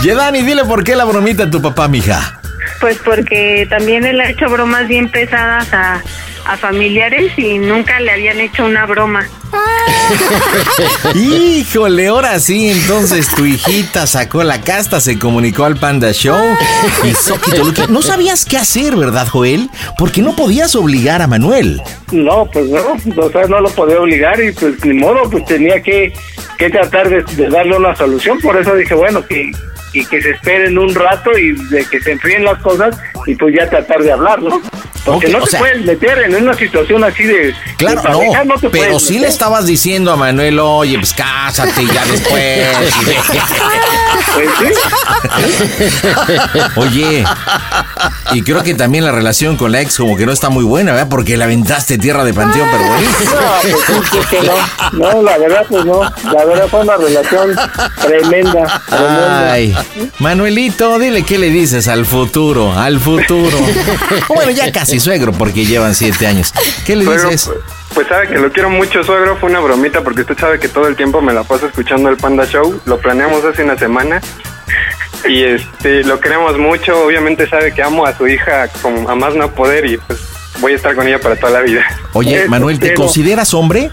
[0.02, 2.40] Yedani, dile por qué la bromita a tu papá, mija.
[2.80, 6.02] Pues porque también él ha hecho bromas bien pesadas a,
[6.46, 9.26] a familiares y nunca le habían hecho una broma.
[11.14, 16.56] Híjole, ahora sí, entonces tu hijita sacó la casta, se comunicó al Panda Show
[17.04, 17.86] y Soquito.
[17.88, 19.70] No sabías qué hacer, ¿verdad, Joel?
[19.98, 21.80] Porque no podías obligar a Manuel.
[22.12, 25.82] No, pues no, o sea, no lo podía obligar y pues ni modo, pues tenía
[25.82, 26.12] que,
[26.58, 29.50] que tratar de, de darle una solución, por eso dije, bueno, que,
[29.94, 33.54] y que se esperen un rato y de que se enfríen las cosas y pues
[33.54, 34.40] ya tratar de hablar.
[35.04, 37.54] Porque no o te sea- puedes meter en una situación así de...
[37.76, 41.84] Claro, de pareja, no, te pero sí le estabas diciendo a Manuel, oye, pues cásate
[41.86, 42.68] ya después.
[44.34, 44.66] Pues sí.
[46.76, 47.24] Oye,
[48.32, 50.92] y creo que también la relación con la ex como que no está muy buena,
[50.92, 51.08] ¿verdad?
[51.08, 53.08] Porque la aventaste tierra de panteón, pero bueno.
[53.24, 54.54] No, pues sí, sí, que no,
[55.12, 57.54] no, la verdad pues no, la verdad fue una relación
[58.00, 59.52] tremenda, tremenda.
[59.52, 59.76] Ay,
[60.18, 63.56] Manuelito, dile qué le dices al futuro, al futuro.
[64.28, 66.52] Bueno, ya casi suegro, porque llevan siete años.
[66.86, 67.50] ¿Qué le Suegro, dices?
[67.94, 69.36] pues sabe que lo quiero mucho, suegro.
[69.36, 72.16] Fue una bromita porque usted sabe que todo el tiempo me la paso escuchando el
[72.16, 72.80] Panda Show.
[72.86, 74.20] Lo planeamos hace una semana.
[75.26, 77.04] Y este, lo queremos mucho.
[77.04, 80.20] Obviamente sabe que amo a su hija como a más no poder y pues
[80.60, 81.84] voy a estar con ella para toda la vida.
[82.12, 83.90] Oye, Manuel, ¿te consideras hombre?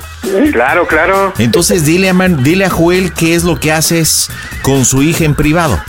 [0.51, 1.33] Claro, claro.
[1.39, 4.29] Entonces dile a, Man- dile a Joel qué es lo que haces
[4.61, 5.81] con su hija en privado.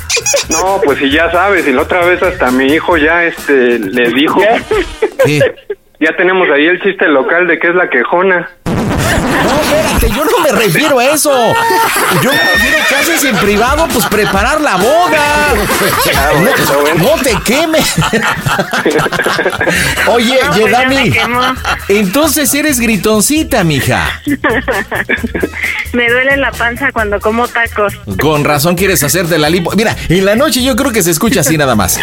[0.49, 4.11] No, pues si ya sabes, y la otra vez hasta mi hijo ya este le
[4.11, 4.41] dijo.
[5.25, 5.43] ¿Qué?
[6.01, 8.51] Ya tenemos ahí el chiste local de que es la quejona.
[9.19, 11.31] No, espérate, yo no me refiero a eso.
[12.23, 15.55] Yo me refiero que haces en privado, pues preparar la boda.
[16.97, 17.95] No te quemes.
[20.09, 21.15] Oye, No, pues Yedani,
[21.89, 24.21] entonces eres gritoncita, mija.
[25.93, 27.95] Me duele la panza cuando como tacos.
[28.21, 29.73] Con razón quieres hacerte la lipo.
[29.77, 31.99] Mira, en la noche yo creo que se escucha así nada más.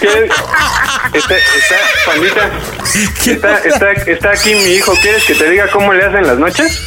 [0.00, 0.28] ¿Qué?
[1.12, 2.50] Está, está, pandita.
[3.26, 4.92] Está, está, está aquí mi hijo.
[5.00, 6.80] ¿Quieres que te diga cómo le hacen las noches?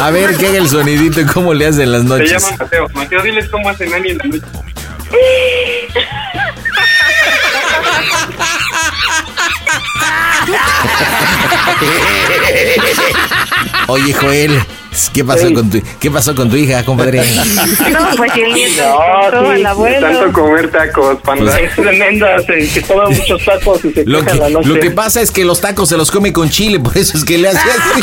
[0.00, 2.30] A ver, que haga el sonidito y cómo le hacen las Se noches.
[2.42, 2.88] llama Mateo.
[2.94, 4.42] Mateo, diles cómo hacen Nani en la noche.
[13.88, 14.62] Oye, Joel,
[15.12, 17.22] ¿qué pasó con tu, qué pasó con tu hija, compadre?
[17.92, 20.32] No, pues el nieto No, sí, Tanto abuelo.
[20.32, 21.58] comer tacos, panda.
[21.58, 24.68] Es tremenda, se, que toma muchos tacos y se Lo que, la noche.
[24.68, 27.24] lo que pasa es que los tacos se los come con chile, por eso es
[27.24, 28.02] que le hace así.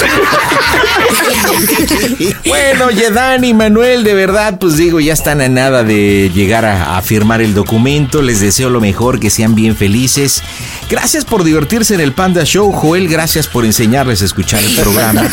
[2.46, 6.98] bueno, Yedan y Manuel, de verdad, pues digo, ya están a nada de llegar a,
[6.98, 8.22] a firmar el documento.
[8.22, 10.44] Les deseo lo mejor, que sean bien felices.
[10.90, 13.08] Gracias por divertirse en el Panda Show, Joel.
[13.08, 15.24] Gracias por enseñarles a escuchar el programa.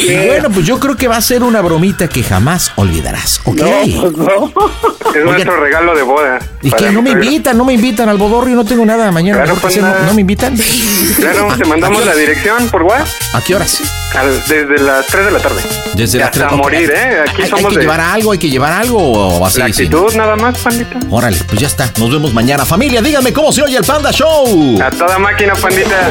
[0.00, 3.60] Y bueno, pues yo creo que va a ser una bromita que jamás olvidarás, ¿ok?
[3.60, 4.52] No, pues no.
[5.14, 6.38] Es nuestro regalo de boda.
[6.62, 7.56] ¿Y que no me invitan?
[7.56, 9.44] No me invitan al bodorrio, no tengo nada mañana.
[9.44, 10.56] Claro, no, no me invitan.
[11.16, 13.08] Claro, te mandamos la dirección por WhatsApp.
[13.34, 13.82] ¿A qué horas?
[14.14, 15.60] Al- desde las 3 de la tarde.
[15.94, 16.58] Desde las hasta tres- ok.
[16.62, 17.20] morir, ¿eh?
[17.28, 19.58] Aquí hay, somos hay que de llevar algo, hay que llevar algo o así.
[19.58, 19.84] la sí?
[19.84, 20.98] actitud nada más, pandita.
[21.10, 21.90] Órale, pues ya está.
[21.98, 22.64] Nos vemos mañana.
[22.64, 24.80] Familia, díganme cómo se oye el Panda Show.
[24.82, 26.10] A toda máquina, pandita.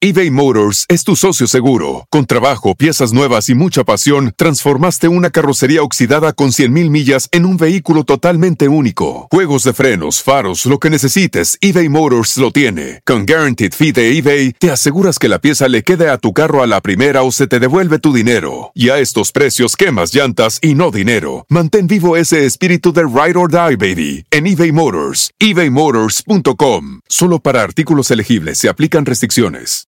[0.00, 2.06] eBay Motors es tu socio seguro.
[2.10, 7.46] Con trabajo, piezas nuevas y mucha pasión, transformaste una carrocería oxidada con 100.000 millas en
[7.46, 9.28] un vehículo totalmente único.
[9.30, 13.00] Juegos de frenos, faros, lo que necesites, eBay Motors lo tiene.
[13.06, 16.53] Con Guaranteed Fee de eBay, te aseguras que la pieza le quede a tu carro
[16.62, 18.72] a la primera o se te devuelve tu dinero.
[18.74, 21.46] Y a estos precios, quemas llantas y no dinero.
[21.48, 25.30] Mantén vivo ese espíritu de Ride or Die, baby, en eBay Motors.
[25.38, 27.00] ebaymotors.com.
[27.08, 29.88] Solo para artículos elegibles se aplican restricciones.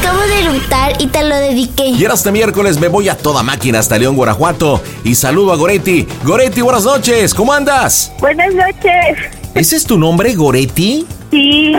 [0.00, 1.88] Acabo de eructar y te lo dediqué.
[1.88, 5.56] Y era este miércoles me voy a toda máquina hasta León, Guanajuato y saludo a
[5.56, 6.06] Goretti.
[6.24, 8.12] Goretti, buenas noches, ¿cómo andas?
[8.18, 9.18] Buenas noches.
[9.54, 11.06] ¿Ese es tu nombre, Goretti?
[11.30, 11.72] Sí.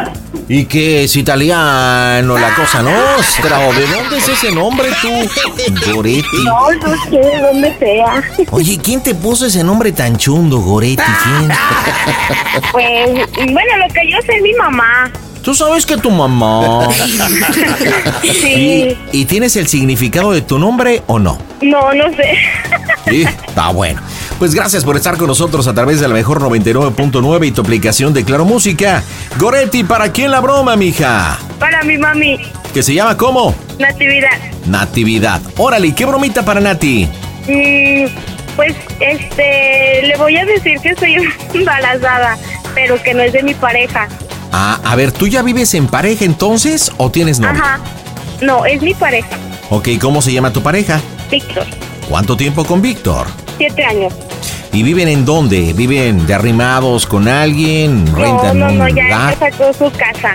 [0.48, 3.68] ¿Y qué es italiano la cosa nostra?
[3.68, 5.92] ¿O de dónde es ese nombre tú?
[5.92, 6.44] Goretti.
[6.46, 8.24] No, no sé de dónde sea.
[8.52, 11.02] Oye, ¿quién te puso ese nombre tan chundo, Goretti?
[11.24, 11.52] ¿Quién?
[12.72, 15.12] Pues, bueno, lo que yo sé es mi mamá.
[15.44, 16.88] Tú sabes que tu mamá.
[18.22, 18.96] Sí.
[19.12, 21.38] ¿Y, y tienes el significado de tu nombre o no?
[21.62, 22.36] No, no sé.
[23.08, 24.02] Sí, está bueno.
[24.38, 28.14] Pues gracias por estar con nosotros a través de la mejor 99.9 y tu aplicación
[28.14, 29.04] de Claro Música.
[29.38, 31.40] Goretti, ¿para quién la broma, mija?
[31.60, 32.40] Para mi mami.
[32.74, 33.56] ¿Que se llama cómo?
[33.80, 34.38] Natividad.
[34.68, 35.42] Natividad.
[35.58, 37.08] Órale, ¿y ¿qué bromita para Nati?
[37.48, 38.06] Mm,
[38.56, 41.16] pues, este, le voy a decir que estoy
[41.54, 42.38] embarazada,
[42.74, 44.08] pero que no es de mi pareja.
[44.52, 47.62] Ah, a ver, ¿tú ya vives en pareja entonces o tienes novio?
[47.62, 47.80] Ajá.
[48.42, 49.38] No, es mi pareja.
[49.70, 51.00] Ok, ¿cómo se llama tu pareja?
[51.30, 51.66] Víctor.
[52.10, 53.28] ¿Cuánto tiempo con Víctor?
[53.58, 54.14] Siete años.
[54.74, 55.74] ¿Y viven en dónde?
[55.74, 58.06] ¿Viven de arrimados con alguien?
[58.06, 60.34] No, ¿Rentan no, no, un ya sacó su casa.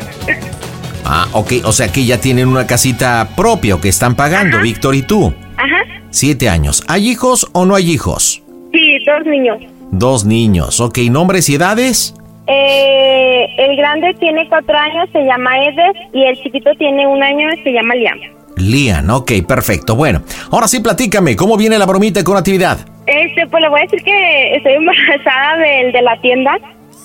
[1.04, 4.94] Ah, ok, o sea que ya tienen una casita propia o que están pagando, Víctor
[4.94, 5.32] y tú.
[5.56, 5.82] Ajá.
[6.10, 6.82] Siete años.
[6.86, 8.42] ¿Hay hijos o no hay hijos?
[8.72, 9.58] Sí, dos niños.
[9.90, 10.80] Dos niños.
[10.80, 12.14] Ok, ¿nombres y edades?
[12.48, 17.48] Eh, el grande tiene cuatro años, se llama Eder, y el chiquito tiene un año,
[17.62, 18.18] se llama Liam.
[18.56, 19.96] Lian, ok, perfecto.
[19.96, 22.78] Bueno, ahora sí platícame, ¿cómo viene la bromita con actividad?
[23.06, 26.58] Este, pues le voy a decir que estoy embarazada del de la tienda,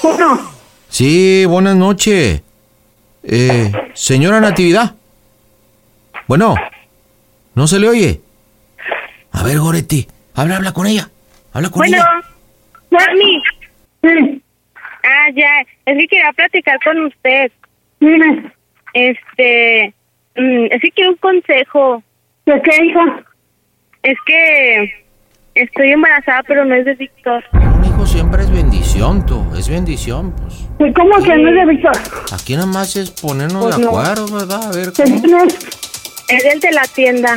[0.02, 0.50] Uno.
[0.88, 2.40] Sí, buenas noches.
[3.30, 4.94] Eh, señora Natividad.
[6.26, 6.54] Bueno,
[7.54, 8.20] ¿no se le oye?
[9.32, 11.08] A ver, Goretti, habla, habla con ella.
[11.52, 12.06] Habla con Bueno, ella.
[12.90, 13.42] mami.
[15.04, 17.52] Ah, ya, es que quería platicar con usted.
[18.94, 19.94] Este,
[20.36, 22.02] mm, es que quiero un consejo.
[22.46, 23.24] ¿De qué, hija?
[24.02, 25.04] Es que
[25.54, 27.44] estoy embarazada, pero no es de Víctor.
[27.52, 29.46] Un hijo siempre es bendición, tú.
[29.56, 30.67] Es bendición, pues.
[30.80, 31.92] ¿Y cómo que no es de Víctor?
[32.32, 33.88] Aquí nada más es ponernos Pues de no.
[33.88, 34.62] acuerdo, ¿verdad?
[34.64, 35.44] A ver, ¿Quién ¿cómo?
[35.44, 35.54] es?
[36.28, 37.36] Es el de la tienda.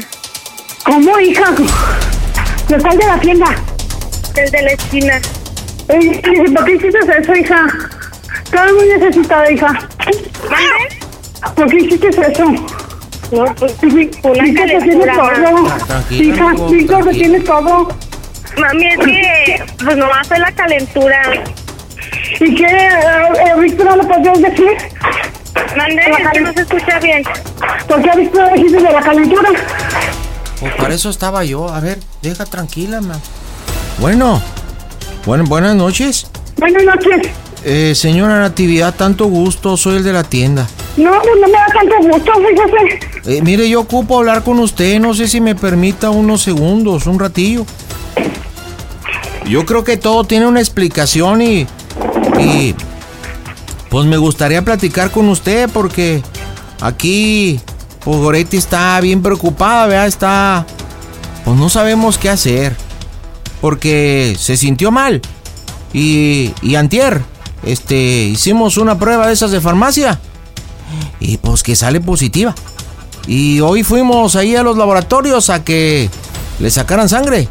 [0.85, 1.51] ¿Cómo, hija?
[2.67, 3.55] ¿De cuál de la tienda?
[4.35, 5.21] El de la esquina.
[5.87, 7.67] ¿Por qué hiciste eso, hija?
[8.43, 9.89] Estaba muy necesitada, hija.
[11.55, 12.45] ¿Por qué hiciste eso?
[13.31, 14.43] No, pues una
[14.83, 15.77] tiene todo.
[15.87, 17.11] Tranquila, Hija, Víctor, tranquila.
[17.11, 17.87] tiene todo.
[18.57, 21.21] Mami, es que pues nomás fue la calentura.
[22.39, 22.65] ¿Y qué?
[22.65, 22.89] Eh,
[23.45, 24.71] eh, ¿Víctor no lo podías decir?
[25.75, 27.23] Mande, es que no se escucha bien.
[27.87, 29.49] ¿Por qué Víctor dijiste de la calentura?
[30.59, 31.69] Pues para eso estaba yo.
[31.69, 33.19] A ver, deja tranquila, ma.
[33.99, 34.41] Bueno,
[35.25, 36.27] bueno buenas noches.
[36.57, 37.29] Buenas noches.
[37.63, 40.67] Eh, señora Natividad, tanto gusto, soy el de la tienda.
[40.97, 43.37] No, pues no me da tanto gusto, fíjese.
[43.37, 47.19] Eh, mire, yo ocupo hablar con usted, no sé si me permita unos segundos, un
[47.19, 47.65] ratillo.
[49.45, 51.67] Yo creo que todo tiene una explicación y...
[52.39, 52.75] Y...
[53.89, 56.23] Pues me gustaría platicar con usted porque
[56.79, 57.59] aquí...
[58.03, 60.07] Pues Goretti está bien preocupada, ¿verdad?
[60.07, 60.65] Está...
[61.45, 62.75] Pues no sabemos qué hacer.
[63.59, 65.21] Porque se sintió mal.
[65.93, 66.53] Y...
[66.61, 67.21] Y antier,
[67.63, 68.23] este...
[68.23, 70.19] Hicimos una prueba de esas de farmacia.
[71.19, 72.55] Y pues que sale positiva.
[73.27, 76.09] Y hoy fuimos ahí a los laboratorios a que
[76.59, 77.47] le sacaran sangre.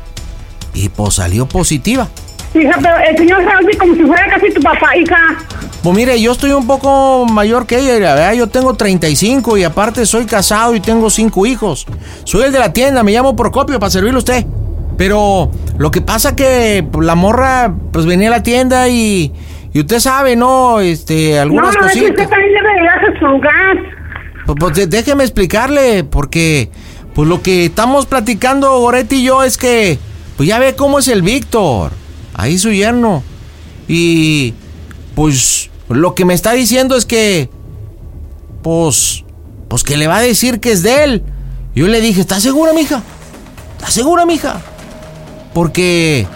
[0.75, 2.09] Y pues salió positiva.
[2.55, 5.39] Hija, pero el señor Salvi como si fuera casi tu papá, hija.
[5.83, 9.65] Pues mire, yo estoy un poco mayor que ella, la verdad, yo tengo 35 y
[9.65, 11.87] aparte soy casado y tengo cinco hijos.
[12.25, 14.47] Soy el de la tienda, me llamo Procopio para servirle a usted.
[14.99, 19.33] Pero lo que pasa que pues, la morra pues venía a la tienda y,
[19.73, 20.81] y usted sabe, ¿no?
[20.81, 22.11] Este, algunas no, no, es que cositas.
[22.11, 24.01] usted también debe de darse su lugar.
[24.45, 26.71] Pues, pues, déjeme explicarle, porque
[27.15, 29.99] pues lo que estamos platicando Goretti y yo es que,
[30.37, 31.93] pues ya ve cómo es el Víctor,
[32.41, 33.23] ahí su yerno.
[33.89, 34.55] Y
[35.15, 37.51] pues lo que me está diciendo es que,
[38.63, 39.25] pues,
[39.69, 41.23] pues que le va a decir que es de él.
[41.75, 43.03] Yo le dije, ¿estás segura, mija?
[43.77, 44.61] ¿Estás segura, mija?
[45.53, 46.27] Porque,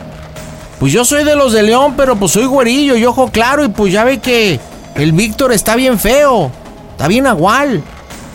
[0.78, 3.68] pues yo soy de los de León, pero pues soy güerillo y ojo claro, y
[3.68, 4.60] pues ya ve que
[4.96, 6.50] el Víctor está bien feo,
[6.90, 7.82] está bien agual.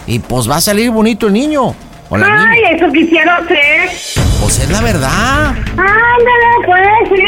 [0.08, 1.76] Y pues va a salir bonito el niño.
[2.10, 2.46] Niña.
[2.50, 4.29] Ay, eso quisiera hacer.
[4.40, 5.48] Pues es la verdad.
[5.78, 7.24] Ándale, pues, sí.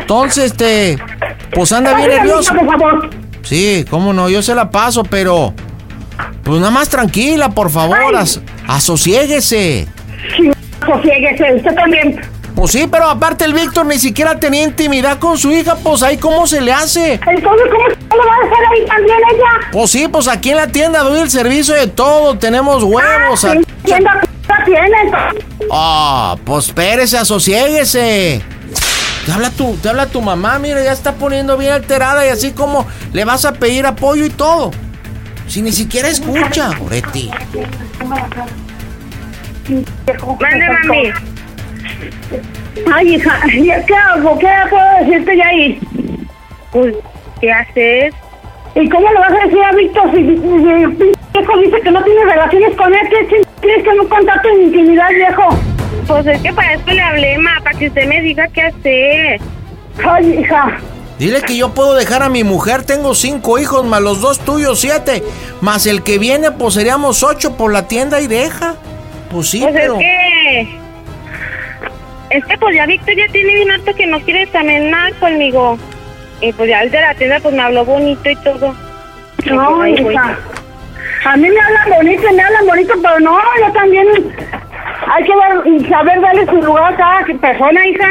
[0.00, 0.98] Entonces, este,
[1.52, 2.52] pues anda bien nervioso.
[2.54, 3.10] lista, por favor.
[3.42, 5.54] Sí, cómo no, yo se la paso, pero.
[6.44, 9.86] Pues nada más tranquila, por favor, as- asosiéguese.
[10.84, 12.20] Sosiéguese, usted también.
[12.56, 16.18] Pues sí, pero aparte el Víctor ni siquiera tenía intimidad con su hija, pues ahí
[16.18, 17.14] cómo se le hace.
[17.14, 19.68] Entonces, ¿cómo lo va a hacer ahí también ella?
[19.72, 23.44] Pues sí, pues aquí en la tienda doy el servicio de todo, tenemos huevos.
[23.44, 23.54] a-
[23.84, 25.12] ¿Quién la tiene?
[25.70, 28.42] Ah, pues espérese, asosiéguese.
[29.26, 32.52] Te habla tu, te habla tu mamá, mira, ya está poniendo bien alterada y así
[32.52, 34.72] como le vas a pedir apoyo y todo.
[35.46, 37.30] Si ni siquiera escucha, Goretti.
[40.40, 41.12] Mande, mami.
[42.92, 44.38] Ay, hija, ¿ya ¿qué hago?
[44.38, 45.78] ¿Qué puedo decirte ya ahí?
[46.72, 46.94] Pues,
[47.40, 48.14] ¿qué haces?
[48.74, 51.80] ¿Y cómo le vas a decir a Víctor si, si, si el pinche viejo dice
[51.82, 53.08] que no tiene relaciones con él?
[53.10, 55.48] ¿Qué tienes que no contar tu intimidad, viejo?
[56.06, 59.40] Pues es que para esto le hablé, ma, para que usted me diga qué hacer.
[60.04, 60.78] Ay, hija.
[61.18, 64.80] Dile que yo puedo dejar a mi mujer, tengo cinco hijos, más los dos tuyos,
[64.80, 65.22] siete.
[65.60, 68.74] Más el que viene, pues seríamos ocho por la tienda y deja.
[69.30, 69.94] pues sí, Pues pero...
[69.94, 70.82] es que...
[72.30, 75.78] Es que pues ya Víctor ya tiene bien harto que no quiere también nada conmigo.
[76.40, 78.74] Y pues ya el de la tienda pues me habló bonito y todo.
[79.38, 79.94] Y, pues, No, voy.
[81.24, 84.06] A mí me hablan bonito me hablan bonito, pero no, yo también
[85.06, 88.08] hay que dar- saber darle su lugar a cada persona, hija.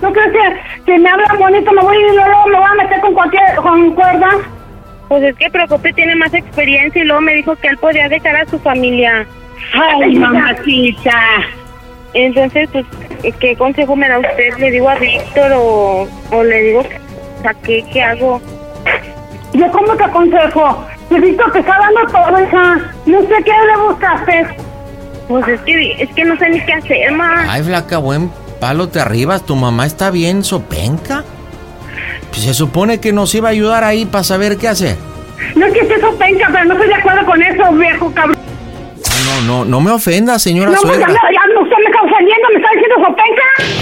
[0.00, 3.00] ¿No crees que si me hablan bonito me voy y luego me voy a meter
[3.00, 4.30] con cualquier con cuerda?
[5.08, 8.36] Pues es que Procope tiene más experiencia y luego me dijo que él podía dejar
[8.36, 9.26] a su familia.
[9.74, 11.20] Ay, mamacita.
[12.14, 12.86] Entonces, pues,
[13.38, 14.56] ¿qué consejo me da usted?
[14.58, 16.82] ¿Le digo a Víctor o, o le digo,
[17.42, 18.40] sea, ¿qué, qué hago?
[19.52, 20.84] ¿Yo cómo te aconsejo?
[21.08, 22.92] Si Víctor te está dando todo, hija.
[23.06, 24.56] No sé qué le buscaste.
[25.28, 27.44] Pues es que, es que no sé ni qué hacer, ma.
[27.48, 28.30] Ay, flaca, buen
[28.60, 29.44] palo te arribas.
[29.44, 31.24] ¿Tu mamá está bien sopenca?
[32.30, 34.96] Pues se supone que nos iba a ayudar ahí para saber qué hacer.
[35.54, 38.36] No es que esté sopenca, pero no estoy de acuerdo con eso, viejo cabrón.
[39.24, 41.20] No, no, no me ofenda, señora No, pues ya, suegra.
[41.32, 42.56] ya no, usted me está ofendiendo, me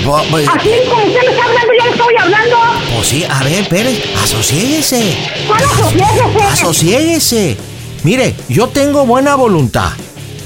[0.05, 2.57] Bo- bo- Así como usted me está hablando, yo le estoy hablando.
[2.95, 5.17] Pues sí, a ver, Pérez, asociéguese.
[5.47, 6.43] ¿Cuál asociéguese?
[6.53, 7.57] Asociéguese.
[8.05, 9.91] Mire, yo tengo buena voluntad.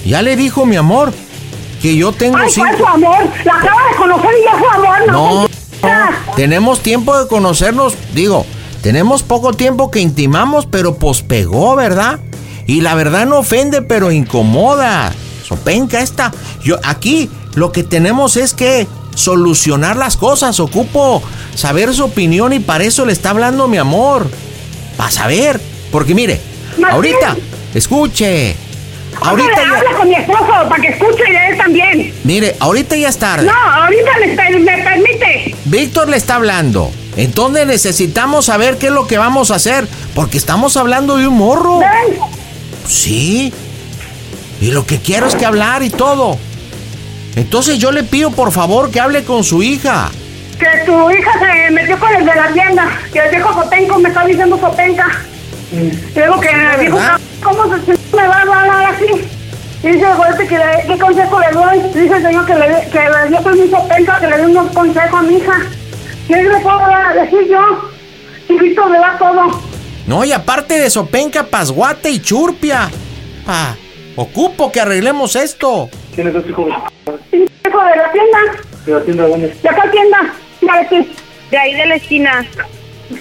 [0.04, 1.12] Ya le dijo mi amor
[1.82, 2.76] que yo tengo Ay, ¿cuál cinco.
[2.78, 3.28] su amor?
[3.44, 5.12] La acaba de conocer y ya su amor, ¿no?
[5.12, 5.48] No,
[5.80, 6.10] señorita.
[6.36, 7.94] tenemos tiempo de conocernos.
[8.14, 8.44] Digo,
[8.82, 12.20] tenemos poco tiempo que intimamos, pero pues pegó, ¿verdad?
[12.66, 15.12] Y la verdad no ofende, pero incomoda.
[15.46, 16.32] Sopenca esta.
[16.62, 20.60] Yo aquí lo que tenemos es que solucionar las cosas.
[20.60, 21.22] Ocupo
[21.54, 24.30] saber su opinión y para eso le está hablando mi amor.
[24.96, 25.60] Para saber.
[25.90, 26.40] Porque mire,
[26.78, 26.94] Martín.
[26.94, 27.36] ahorita,
[27.74, 28.54] escuche.
[29.20, 29.78] Ahorita ya.
[29.78, 32.14] habla con mi esposo para que escuche y él también.
[32.24, 33.46] Mire, ahorita ya es tarde.
[33.46, 35.54] No, ahorita me, per- me permite.
[35.64, 36.90] Víctor le está hablando.
[37.16, 39.88] Entonces necesitamos saber qué es lo que vamos a hacer.
[40.14, 41.78] Porque estamos hablando de un morro.
[41.78, 42.18] Ven.
[42.86, 43.52] Sí.
[44.60, 46.38] Y lo que quiero es que hablar y todo.
[47.36, 50.10] Entonces yo le pido por favor que hable con su hija.
[50.58, 52.88] Que tu hija se metió con el de la tienda.
[53.12, 55.06] Que el viejo Sopenco me está diciendo Sopenca.
[56.14, 57.20] Luego que el viejo verdad.
[57.42, 59.04] ¿cómo se me va a hablar así?
[59.82, 61.78] Y dice el golpe que le, ¿qué consejo le doy?
[62.02, 64.72] Dice el señor que le, que le dio permiso a Penca que le dé unos
[64.72, 65.52] consejos a mi hija.
[66.26, 67.90] ¿Qué le puedo dar- decir yo?
[68.48, 69.60] Y Víctor me da todo.
[70.06, 72.88] No, y aparte de Sopenca, Pasguate y Churpia.
[73.46, 73.74] Ah,
[74.16, 75.90] ocupo que arreglemos esto.
[76.16, 76.66] ¿Tienes dos hijos
[77.30, 78.38] Y hijo de la tienda.
[78.86, 79.56] de la tienda dónde?
[79.62, 80.18] ¿De acá tienda?
[80.90, 81.06] De.
[81.50, 82.44] De ahí de la esquina.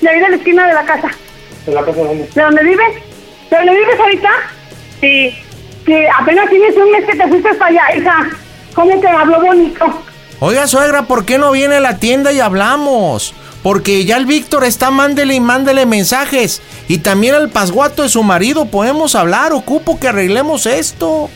[0.02, 1.12] De ahí de la esquina de la casa.
[1.66, 2.28] ¿De la casa dónde?
[2.34, 2.96] ¿De dónde vives?
[3.52, 4.30] ¿De dónde vives ahorita?
[5.02, 5.36] Sí.
[5.86, 8.30] Que apenas tienes un mes que te fuiste para allá, hija.
[8.74, 9.86] ¿Cómo te habló bonito?
[10.40, 13.34] Oiga, suegra, ¿por qué no viene a la tienda y hablamos?
[13.62, 16.62] Porque ya el Víctor está mándele y mándele mensajes.
[16.88, 19.54] Y también al pasguato de su marido podemos hablar.
[19.54, 21.30] Ocupo que arreglemos esto.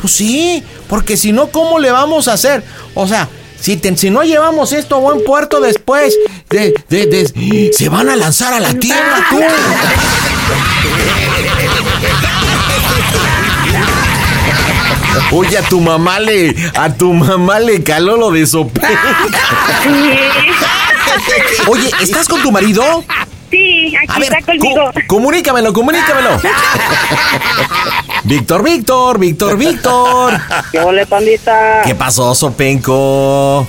[0.00, 2.62] Pues sí, porque si no, ¿cómo le vamos a hacer?
[2.92, 3.26] O sea,
[3.58, 6.14] si, te- si no llevamos esto a buen puerto después,
[6.50, 9.40] de, de- de- se van a lanzar a la tierra, tú.
[15.30, 18.80] Oye, a tu mamá le, a tu mamá le caló lo de sope.
[21.68, 23.04] Oye, ¿estás con tu marido?
[23.50, 24.90] Sí, aquí A ver, está conmigo.
[24.92, 26.40] co- comunícamelo, comunícamelo.
[28.24, 30.40] Víctor, Víctor, Víctor, Víctor.
[30.70, 31.82] ¿Qué ole, pandita?
[31.84, 33.66] ¿Qué pasó, Sopenco?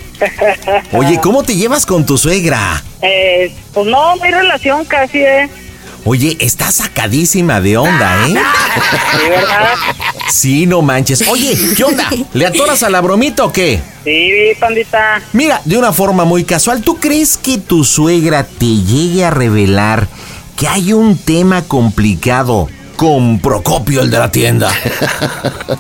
[0.93, 2.83] Oye, ¿cómo te llevas con tu suegra?
[3.01, 5.49] Eh, pues no, mi relación casi, ¿eh?
[6.05, 8.35] Oye, está sacadísima de onda, ¿eh?
[8.35, 9.73] Sí, ¿verdad?
[10.29, 11.27] Sí, no manches.
[11.27, 12.09] Oye, ¿qué onda?
[12.33, 13.81] ¿Le atoras a la bromita o qué?
[14.03, 15.21] Sí, pandita.
[15.31, 20.07] Mira, de una forma muy casual, ¿tú crees que tu suegra te llegue a revelar
[20.57, 24.71] que hay un tema complicado con Procopio, el de la tienda?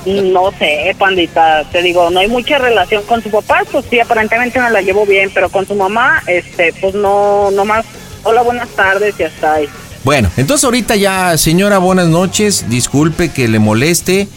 [0.05, 1.63] No sé, pandita.
[1.71, 5.05] Te digo, no hay mucha relación con su papá, pues sí, aparentemente me la llevo
[5.05, 7.85] bien, pero con su mamá, este, pues no, no más.
[8.23, 9.69] Hola, buenas tardes y hasta ahí.
[10.03, 12.69] Bueno, entonces ahorita ya, señora, buenas noches.
[12.69, 14.27] Disculpe que le moleste.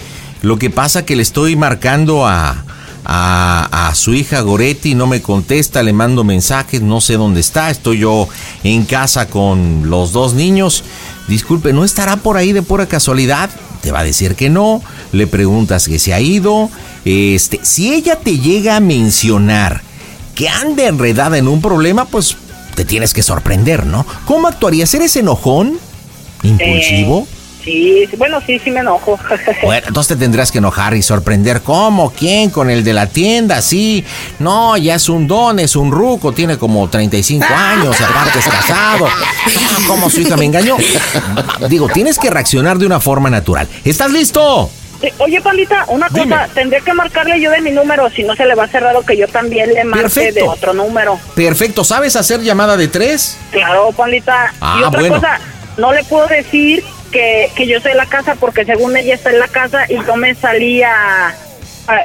[0.43, 2.65] Lo que pasa que le estoy marcando a,
[3.05, 7.71] a, a su hija Goretti, no me contesta, le mando mensajes, no sé dónde está.
[7.71, 8.29] Estoy yo
[8.65, 10.85] en casa con los dos niños.
[11.29, 13.51] Disculpe, ¿no estará por ahí de pura casualidad?
[13.83, 14.83] Te va a decir que no.
[15.13, 16.71] Le preguntas que se ha ido.
[17.05, 19.83] Este, si ella te llega a mencionar
[20.35, 22.37] que anda enredada en un problema, pues
[22.75, 24.07] te tienes que sorprender, ¿no?
[24.27, 24.93] ¿Cómo actuarías?
[24.95, 25.79] ¿Eres enojón?
[26.43, 27.27] ¿Impulsivo?
[27.31, 27.37] Sí,
[27.67, 29.19] sí, bueno, sí, sí me enojo.
[29.63, 31.61] Bueno, entonces te tendrás que enojar y sorprender.
[31.63, 32.13] ¿Cómo?
[32.13, 32.51] ¿Quién?
[32.51, 33.61] ¿Con el de la tienda?
[33.61, 34.05] Sí.
[34.39, 39.07] No, ya es un don, es un ruco, tiene como 35 años, aparte es casado.
[39.09, 40.77] Ah, ¿Cómo su hija me engañó?
[41.69, 43.67] Digo, tienes que reaccionar de una forma natural.
[43.85, 44.71] ¿Estás listo?
[45.01, 48.47] Sí, Oye, Pandita, una cosa, tendría que marcarle yo de mi número, si no se
[48.47, 50.41] le va a hacer raro que yo también le marque Perfecto.
[50.41, 51.19] de otro número.
[51.35, 53.37] Perfecto, ¿sabes hacer llamada de tres?
[53.51, 54.55] Claro, Pandita.
[54.61, 55.17] Ah, y otra bueno.
[55.17, 55.41] cosa,
[55.77, 56.83] no le puedo decir
[57.17, 60.17] que, que yo soy la casa porque según ella está en la casa y yo
[60.17, 61.35] me salía...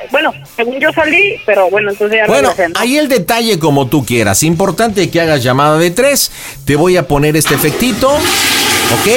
[0.10, 2.80] bueno, según yo salí, pero bueno, entonces ya Bueno, regresé, ¿no?
[2.80, 4.42] ahí el detalle como tú quieras.
[4.44, 6.32] Importante que hagas llamada de tres.
[6.66, 9.10] Te voy a poner este efectito, ¿ok?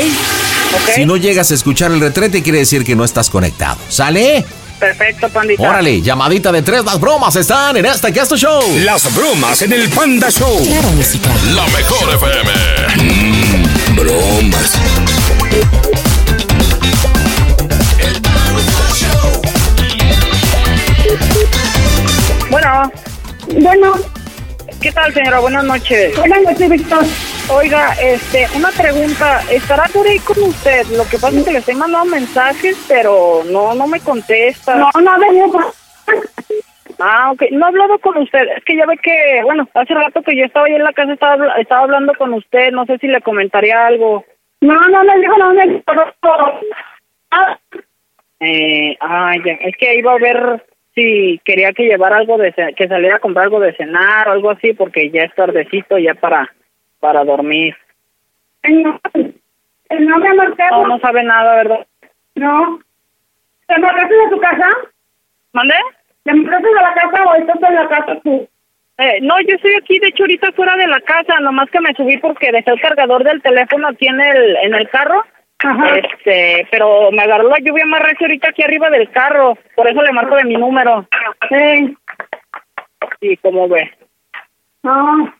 [0.96, 3.76] Si no llegas a escuchar el retrete, quiere decir que no estás conectado.
[3.88, 4.44] ¿Sale?
[4.80, 5.62] Perfecto, Pandita.
[5.62, 6.84] Órale, llamadita de tres.
[6.84, 8.60] Las bromas están en este Casto Show.
[8.84, 10.58] Las bromas en el Panda Show.
[11.54, 12.50] La mejor FM.
[12.96, 15.03] Mm, bromas.
[22.50, 22.90] Bueno.
[23.60, 23.92] Bueno.
[24.80, 25.40] ¿Qué tal, señora?
[25.40, 26.16] Buenas noches.
[26.18, 27.04] Buenas noches, Víctor.
[27.48, 29.40] Oiga, este, una pregunta.
[29.50, 30.86] ¿Estará por ahí con usted?
[30.96, 34.76] Lo que pasa es que le estoy mandando mensajes, pero no, no me contesta.
[34.76, 35.72] No, no ha venido por-
[37.00, 37.42] Ah, ok.
[37.50, 38.42] No he hablado con usted.
[38.56, 41.12] Es que ya ve que, bueno, hace rato que yo estaba ahí en la casa,
[41.12, 42.70] estaba, estaba hablando con usted.
[42.72, 44.24] No sé si le comentaría algo.
[44.60, 45.82] No, no me dijo, no me.
[47.30, 47.58] Ah,
[48.40, 49.52] Eh, ah, ya.
[49.54, 53.44] Es que iba a ver si quería que llevara algo de, que saliera a comprar
[53.44, 56.52] algo de cenar o algo así, porque ya es tardecito ya para,
[57.00, 57.76] para dormir.
[58.68, 59.00] No,
[59.90, 60.28] no me.
[60.70, 61.86] No, no sabe nada, ¿verdad?
[62.34, 62.80] No.
[63.66, 64.68] ¿Te marcaste de tu casa?
[65.52, 65.74] ¿Mande?
[66.24, 68.48] ¿Te marcaste de la casa o estás en la casa tú?
[68.98, 71.92] Eh, no, yo estoy aquí, de hecho, ahorita fuera de la casa, nomás que me
[71.94, 75.24] subí porque dejé el cargador del teléfono aquí en el, en el carro.
[75.96, 80.02] Este, pero me agarró la lluvia más recia ahorita aquí arriba del carro, por eso
[80.02, 81.08] le marco de mi número.
[81.48, 81.96] Sí.
[83.20, 83.90] Sí, ¿cómo ve?
[84.82, 85.32] No.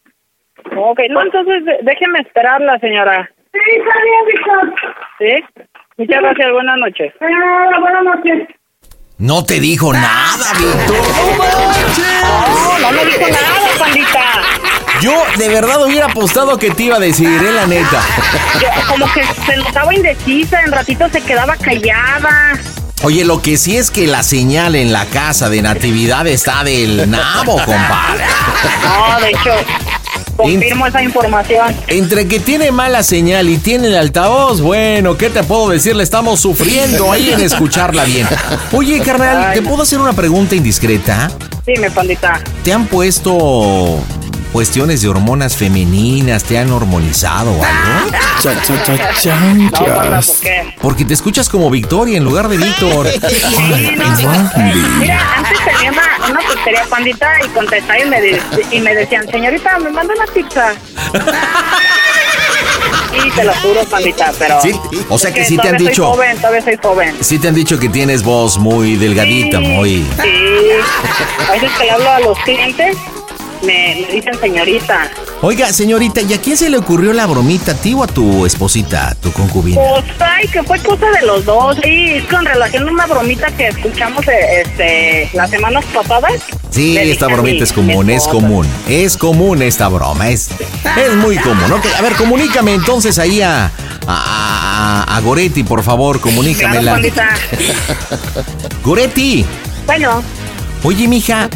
[0.76, 3.30] Ok, no, entonces de- déjeme esperarla, señora.
[3.52, 4.74] Sí, está bien, Víctor.
[5.18, 5.62] ¿Sí?
[5.98, 7.12] Muchas gracias, buenas noches.
[7.20, 8.48] Ah, buenas noches.
[9.18, 10.96] No te dijo nada, Víctor.
[12.22, 14.20] No, no me dijo nada, pandita.
[15.00, 18.02] Yo de verdad hubiera apostado que te iba a decir, eh, la neta.
[18.60, 22.58] Yo, como que se notaba indecisa, en ratito se quedaba callada.
[23.04, 27.08] Oye, lo que sí es que la señal en la casa de Natividad está del
[27.08, 28.24] nabo, compadre.
[28.82, 29.52] No, de hecho,
[30.36, 31.74] confirmo esa información.
[31.88, 35.94] Entre que tiene mala señal y tiene el altavoz, bueno, ¿qué te puedo decir?
[35.96, 38.26] Le estamos sufriendo ahí en escucharla bien.
[38.72, 41.30] Oye, carnal, ¿te puedo hacer una pregunta indiscreta?
[41.66, 42.42] Dime, pandita.
[42.62, 43.98] ¿Te han puesto
[44.58, 46.44] cuestiones de hormonas femeninas?
[46.44, 48.10] ¿Te han hormonizado o algo?
[49.58, 50.74] No, panda, ¿por qué?
[50.80, 53.08] Porque te escuchas como Victoria en lugar de Víctor.
[55.00, 58.40] Mira, antes tenía una, una pizzería pandita y contestaba y me, de-
[58.70, 60.72] y me decían, señorita, me manda una pizza.
[63.26, 64.60] Y te lo juro, pandita, pero...
[64.60, 64.72] Sí,
[65.08, 67.16] o sea que es sí te han todavía dicho- Soy joven, todavía soy joven.
[67.20, 70.06] Sí te han dicho que tienes voz muy delgadita, muy...
[70.22, 70.70] Sí.
[71.48, 72.96] A veces que le hablo a los clientes,
[73.64, 75.10] me, me dicen señorita.
[75.42, 78.46] Oiga, señorita, ¿y a quién se le ocurrió la bromita, a ti o a tu
[78.46, 79.80] esposita, a tu concubina?
[79.80, 81.76] Pues, ay, que fue cosa de los dos.
[81.82, 86.32] Sí, es con relación a una bromita que escuchamos eh, este, las semanas pasadas.
[86.70, 88.66] Sí, Le esta bromita es común, es común.
[88.88, 90.48] Es común esta broma, es,
[90.96, 91.70] es muy común.
[91.72, 93.70] Ok, a ver, comunícame entonces ahí a,
[94.06, 96.92] a, a- Goretti, por favor, Claro, comunícamela.
[96.92, 97.34] pandita.
[98.84, 99.44] Goretti,
[99.86, 100.22] Bueno,
[100.82, 101.48] oye, mija,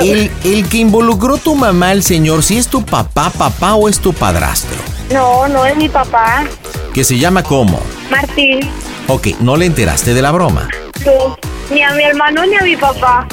[0.00, 3.98] el, el que involucró tu mamá al señor, si es tu papá, papá o es
[4.00, 4.76] tu padrastro,
[5.12, 6.44] No, no es mi papá.
[6.92, 7.80] que se llama cómo.
[8.10, 8.60] Martín.
[9.08, 10.68] Ok, no le enteraste de la broma.
[11.04, 11.36] No.
[11.70, 13.26] Ni a mi hermano ni a mi papá.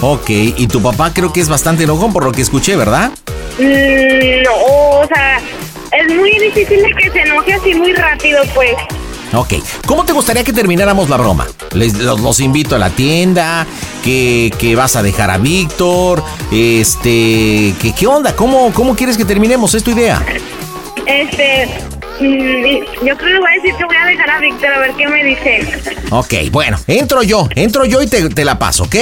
[0.00, 3.10] Ok, y tu papá creo que es bastante enojón por lo que escuché, ¿verdad?
[3.58, 4.52] Mm, no,
[5.00, 5.40] o sea,
[5.92, 8.70] es muy difícil de que se enoje así muy rápido, pues.
[9.34, 9.54] Ok,
[9.86, 11.46] ¿cómo te gustaría que termináramos la broma?
[11.74, 13.66] Les, los, los invito a la tienda,
[14.02, 18.34] que, que vas a dejar a Víctor, este, que, ¿qué onda?
[18.34, 19.74] ¿Cómo, ¿Cómo quieres que terminemos?
[19.74, 20.24] ¿Es tu idea?
[21.06, 21.66] Este,
[22.20, 24.92] mm, yo creo que voy a decir que voy a dejar a Víctor a ver
[24.92, 25.68] qué me dice.
[26.10, 28.96] Ok, bueno, entro yo, entro yo y te, te la paso, ¿ok?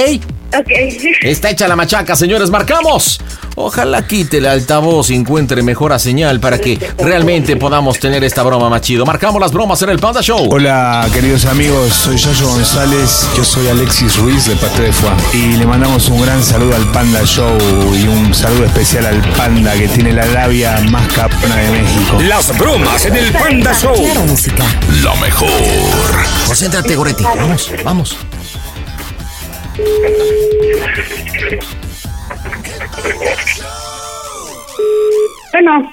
[0.57, 0.69] Ok.
[1.21, 3.19] Está hecha la machaca, señores, marcamos.
[3.59, 8.69] Ojalá quite el altavoz y encuentre mejor señal para que realmente podamos tener esta broma
[8.69, 9.03] más chido.
[9.03, 10.47] Marcamos las bromas en el Panda Show.
[10.51, 15.65] Hola queridos amigos, soy Yayo González, yo soy Alexis Ruiz de Pastel de y le
[15.65, 17.57] mandamos un gran saludo al Panda Show
[17.95, 22.19] y un saludo especial al Panda que tiene la labia más capona de México.
[22.27, 23.95] Las bromas en el Panda Show.
[24.27, 24.65] música.
[25.03, 25.49] La mejor.
[26.45, 27.23] Concéntrate, Goretti.
[27.23, 28.17] Vamos, vamos.
[35.51, 35.91] Bueno,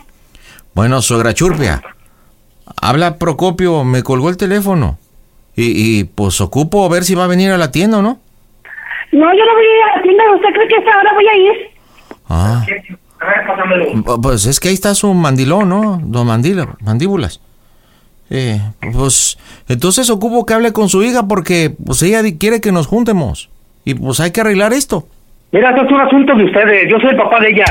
[0.74, 1.82] Bueno, suegra Churpia.
[2.80, 4.98] Habla Procopio, me colgó el teléfono.
[5.54, 8.18] Y, y, pues ocupo ver si va a venir a la tienda o no.
[9.12, 10.24] No, yo no voy a ir a la tienda.
[10.34, 11.52] ¿Usted cree que a esta hora voy a ir?
[12.28, 12.66] Ah.
[14.22, 16.00] Pues es que ahí está su mandilón, ¿no?
[16.02, 17.40] Don Mandila, mandíbulas.
[18.30, 18.60] Eh,
[18.92, 23.50] pues entonces ocupo que hable con su hija porque pues ella quiere que nos juntemos.
[23.84, 25.06] Y pues hay que arreglar esto.
[25.52, 26.90] Mira, esto es un asunto de ustedes.
[26.90, 27.64] Yo soy el papá de ella.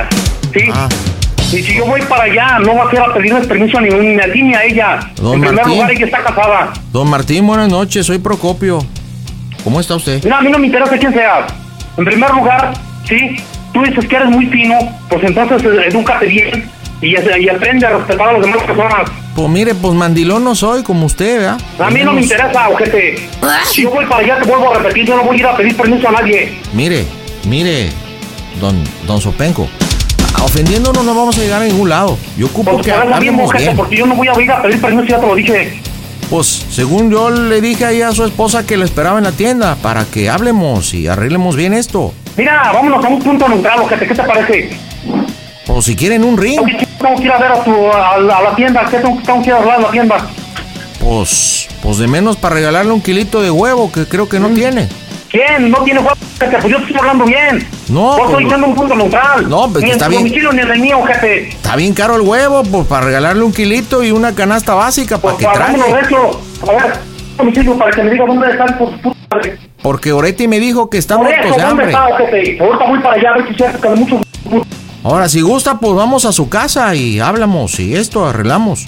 [0.54, 0.70] ¿Sí?
[0.74, 0.88] Ah.
[1.52, 3.82] Y si yo voy para allá, no va a ser a pedirles permiso a
[4.32, 5.00] ti ni a ella.
[5.18, 6.74] Don en primer lugar, ella está casada.
[6.92, 8.80] Don Martín, buenas noches, soy Procopio.
[9.64, 10.24] ¿Cómo está usted?
[10.24, 11.46] Mira, a mí no me interesa quién sea.
[11.98, 12.74] En primer lugar,
[13.06, 13.36] sí,
[13.72, 14.76] tú dices que eres muy fino,
[15.10, 16.64] pues entonces eh, edúcate bien
[17.04, 19.10] y, y aprende a respetar a las demás personas.
[19.36, 21.58] Pues mire, pues mandilón no soy como usted, ¿verdad?
[21.80, 23.16] A mí no me interesa, ojete.
[23.72, 25.58] Si yo voy para allá, te vuelvo a repetir, yo no voy a ir a
[25.58, 26.60] pedir permiso a nadie.
[26.74, 27.06] Mire,
[27.48, 27.90] mire,
[28.62, 28.76] don,
[29.08, 29.68] don Sopenco.
[30.44, 32.18] Ofendiéndonos no vamos a llegar a ningún lado.
[32.38, 33.78] Yo ocupo Pues que hablemos ojete, bien.
[33.78, 35.82] porque yo no voy a ir a pedir permiso, ya te lo dije.
[36.30, 39.76] Pues según yo le dije ahí a su esposa que le esperaba en la tienda
[39.82, 42.14] para que hablemos y arreglemos bien esto.
[42.38, 44.70] Mira, vámonos a un punto neutral, ojete, ¿qué te parece?
[45.68, 46.60] O si quieren un ring,
[47.04, 49.42] Tengo que ir a ver a, tu, a, la- a la tienda, ¿qué tengo, tengo
[49.42, 50.16] que ir a hablar a la tienda?
[51.00, 54.54] pues, pues de menos para regalarle un kilito de huevo que creo que no Mm.
[54.56, 54.88] tiene.
[55.30, 55.70] ¿Quién?
[55.70, 57.68] No tiene huevo, ojete, pues yo estoy hablando bien.
[57.90, 59.50] No, Yo pues- estoy diciendo un punto neutral.
[59.50, 60.22] No, pues ni está bien.
[60.22, 61.50] domicilio ni el mío, jefe.
[61.50, 65.36] Está bien caro el huevo, pues para regalarle un kilito y una canasta básica para
[65.38, 66.08] que Hagámoslo trague.
[66.08, 66.42] de eso.
[66.62, 66.94] A ver,
[67.38, 69.58] domicilio para que me diga dónde están por su puta madre.
[69.82, 71.86] Porque Oreti me dijo que está muerto de ¿dónde hambre.
[71.88, 72.58] está, jefe?
[72.64, 74.22] Ahorita voy para allá a ver si se hace de muchos
[75.04, 78.86] Ahora, si gusta, pues vamos a su casa y hablamos y esto arreglamos.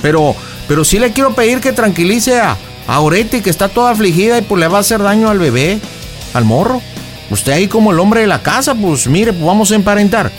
[0.00, 0.36] Pero,
[0.68, 2.56] pero sí le quiero pedir que tranquilice a,
[2.86, 5.80] a Oreti, que está toda afligida y pues le va a hacer daño al bebé,
[6.34, 6.80] al morro.
[7.30, 10.30] Usted ahí como el hombre de la casa, pues mire, pues vamos a emparentar.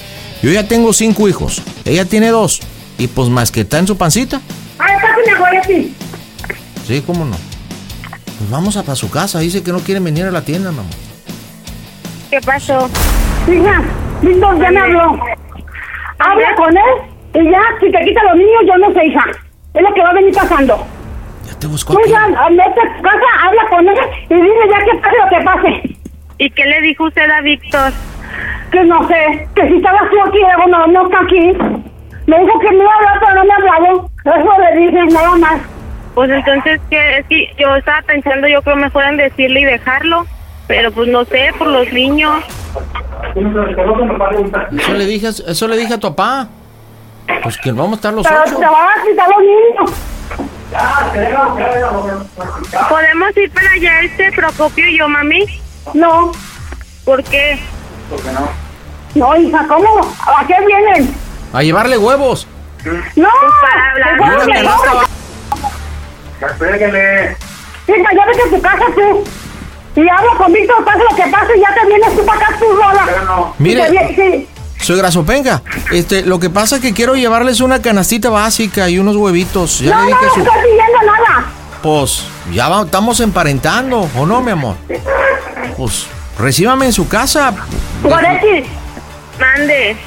[0.42, 2.62] Yo ya tengo cinco hijos, ella tiene dos.
[2.98, 4.42] Y pues más que está en su pancita.
[4.78, 5.94] Ay, pásame a Goretti.
[6.88, 7.36] Sí, cómo no.
[8.38, 10.90] Pues vamos a, para su casa, dice que no quieren venir a la tienda, mamá.
[12.30, 12.90] ¿Qué pasó?
[13.48, 13.84] Hija,
[14.22, 15.20] Víctor ya me habló.
[16.20, 16.84] Habla con él
[17.34, 19.26] y ya, si te quita los niños, yo no sé, hija.
[19.74, 20.86] Es lo que va a venir pasando.
[21.46, 23.98] Ya te busco Tú ya, vete a tu casa, habla con él
[24.30, 25.96] y dile ya que pase lo que pase.
[26.38, 27.92] ¿Y qué le dijo usted a Víctor?
[28.72, 31.58] Que no sé, que si estabas tú aquí, no, no está aquí.
[32.28, 34.10] Me dijo que me iba a hablar, pero no me ha hablado.
[34.26, 35.62] Eso le dije, nada más.
[36.14, 37.18] Pues entonces, ¿qué?
[37.20, 40.26] Es que yo estaba pensando, yo creo mejor en decirle y dejarlo.
[40.70, 42.44] Pero pues no sé, por los niños.
[44.78, 46.48] Eso le dije, a- eso le dije a tu papá.
[47.42, 48.60] Pues que vamos a estar los Pero ocho.
[48.60, 49.92] van a quitar los niños.
[52.88, 55.44] ¿Podemos ir para allá este Procopio y yo, mami?
[55.96, 56.32] No.
[57.04, 57.60] ¿Por qué?
[59.16, 60.02] No, hija, ¿cómo?
[60.38, 61.12] ¿A qué vienen?
[61.52, 62.48] A llevarle huevos.
[63.16, 63.30] No,
[63.62, 64.20] para hablar.
[66.60, 67.36] Mira que
[67.88, 69.24] que no ya vete a tu casa tú.
[70.04, 72.58] Y habla con Víctor, pase lo que pase, y ya te vienes tú para acá
[72.60, 73.54] tú sola.
[73.58, 73.82] Mire.
[73.82, 74.47] Y te vie- sí.
[74.86, 75.62] Soy grasopenca.
[75.91, 79.80] Este, lo que pasa es que quiero llevarles una canastita básica y unos huevitos.
[79.80, 80.39] Ya No, le no, dije no su.
[80.41, 81.45] estoy pidiendo nada.
[81.84, 82.24] Pues,
[82.54, 84.76] ya va- estamos emparentando, ¿o no, mi amor?
[85.76, 86.08] Pues,
[86.39, 87.54] recíbame en su casa.
[88.04, 88.66] Goretti,
[89.39, 89.97] Mande.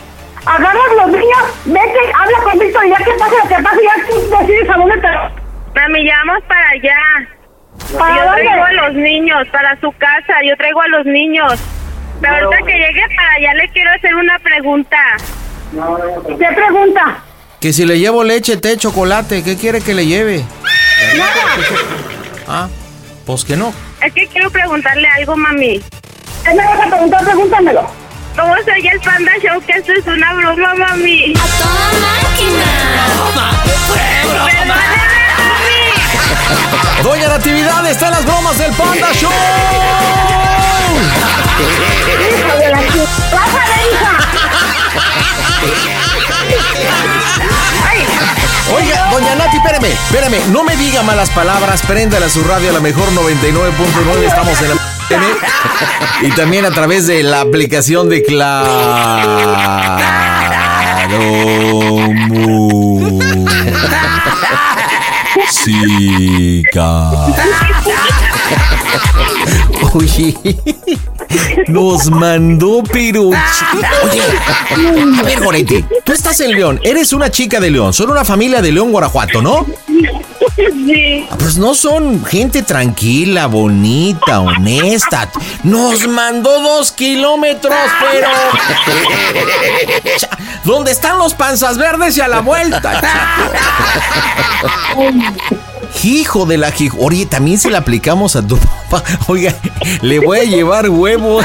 [0.47, 4.07] agarras los niños, vete, habla con Víctor, y ya que pase lo que pase, ya
[4.09, 5.09] tú decides a dónde te...
[5.80, 6.97] Mami, ya vamos para allá.
[7.99, 8.43] ¿Para yo dónde?
[8.43, 11.59] traigo a los niños, para su casa, yo traigo a los niños.
[12.20, 14.97] Pero ahorita que llegue para allá le quiero hacer una pregunta.
[16.39, 17.18] ¿Qué pregunta?
[17.61, 20.45] Que si le llevo leche, té, chocolate, ¿qué quiere que le lleve?
[22.49, 22.68] Ah,
[23.26, 23.72] pues que no.
[24.05, 25.80] Es que quiero preguntarle algo, mami.
[26.45, 27.24] ¿Qué me vas a preguntar?
[27.24, 27.87] Pregúntamelo.
[28.37, 29.61] ¿Cómo se oye el Panda Show?
[29.66, 31.35] Que esto es una broma, mami.
[31.37, 33.83] ¡A toda máquina!
[37.03, 39.30] Doña Natividad está en las bromas del Panda Show.
[42.38, 42.78] Hijo de la.
[48.74, 52.72] Oiga, doña Nati, espéreme, espéreme, no me diga malas palabras, préndala a su radio a
[52.72, 54.76] la mejor 99.9, estamos en la
[56.22, 58.72] y también a través de la aplicación de Claro
[65.35, 67.22] Música.
[69.95, 70.34] Oye,
[71.68, 73.36] nos mandó Piruchi.
[74.05, 74.22] Oye,
[75.18, 78.62] a ver, Goretti, tú estás en León, eres una chica de León, son una familia
[78.62, 79.66] de León, Guanajuato, ¿no?
[80.57, 81.26] Sí.
[81.38, 85.28] Pues no son gente tranquila, bonita, honesta.
[85.62, 87.76] Nos mandó dos kilómetros,
[88.11, 88.28] pero.
[90.64, 93.01] ¿Dónde están los panzas verdes y a la vuelta?
[96.03, 99.05] Hijo de la Oye, también se la aplicamos a tu papá.
[99.28, 99.55] Oiga,
[100.01, 101.45] le voy a llevar huevos.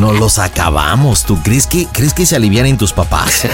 [0.00, 1.24] No los acabamos.
[1.24, 3.46] ¿Tú crees que crees que se alivianen tus papás?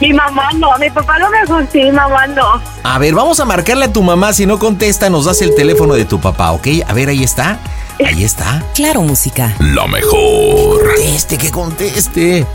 [0.00, 2.62] Mi mamá no, mi papá lo mejor sí, mi mamá no.
[2.84, 4.32] A ver, vamos a marcarle a tu mamá.
[4.32, 6.68] Si no contesta, nos das el teléfono de tu papá, ¿ok?
[6.86, 7.58] A ver, ahí está.
[8.04, 8.62] Ahí está.
[8.74, 9.54] Claro, música.
[9.58, 10.94] La mejor.
[10.94, 12.46] Conteste, que conteste.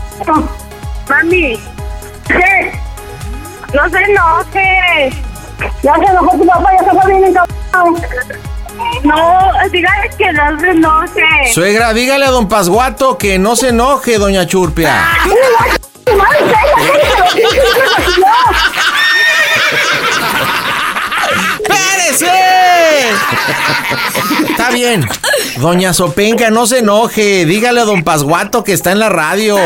[1.08, 1.58] Mami,
[2.26, 2.72] ¿qué?
[3.72, 5.12] No se enoje.
[5.82, 8.08] Ya se enojó tu papá, ya se fue bien encabronado.
[9.04, 11.52] No, dígale que no se enoje.
[11.52, 15.06] Suegra, dígale a don Pasguato que no se enoje, doña Churpia.
[24.50, 25.06] Está bien.
[25.56, 27.44] Doña Sopenca, no se enoje.
[27.44, 29.58] Dígale a don Pasguato que está en la radio.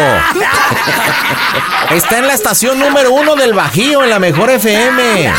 [1.90, 5.32] Está en la estación número uno del Bajío, en la mejor FM.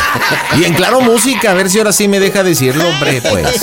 [0.57, 3.61] Y en Claro Música, a ver si ahora sí me deja decirlo, hombre, pues.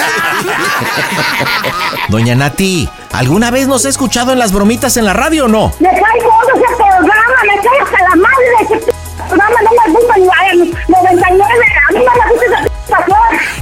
[2.09, 5.73] Doña Nati, ¿alguna vez nos ha escuchado en las bromitas en la radio o no?
[5.81, 9.93] Me cae gordo ese programa, me cae hasta la madre de ese programa, no me
[9.93, 12.26] gusta ni el 99, a mí no me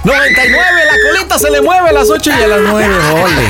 [0.05, 2.95] 99, la colita se le mueve a las 8 y a las 9.
[3.15, 3.49] Ole.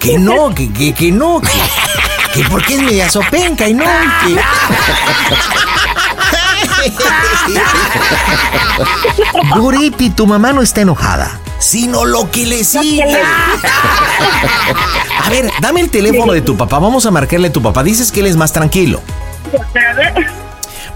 [0.00, 1.48] Que no, que, que, que no, que,
[2.34, 4.36] que porque es media sopenca y no, que...
[9.56, 13.22] Goretti, tu mamá no está enojada, sino lo que le sigue.
[15.24, 17.82] A ver, dame el teléfono de tu papá, vamos a marcarle a tu papá.
[17.82, 19.02] Dices que él es más tranquilo.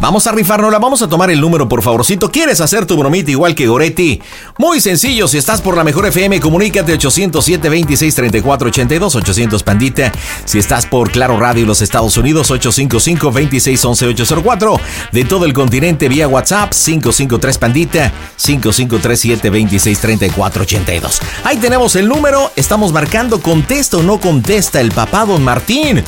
[0.03, 2.29] Vamos a rifárnosla, vamos a tomar el número, por favorcito.
[2.29, 4.21] ¿Quieres hacer tu bromita igual que Goretti?
[4.59, 10.11] Muy sencillo, si estás por la mejor FM, comunícate 807 26 34 82 800 Pandita.
[10.45, 14.81] Si estás por Claro Radio los Estados Unidos, 855 26 11 804.
[15.13, 21.21] De todo el continente vía WhatsApp, 553 Pandita, 5537 26 34 82.
[21.45, 26.03] Ahí tenemos el número, estamos marcando, contesta o no contesta el papá Don Martín.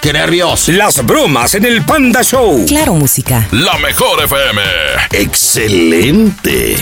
[0.00, 0.68] ¡Qué nervios!
[0.68, 2.64] Las bromas en el Panda Show.
[2.66, 3.19] Claro, música.
[3.52, 4.62] La mejor FM.
[5.12, 6.76] Excelente.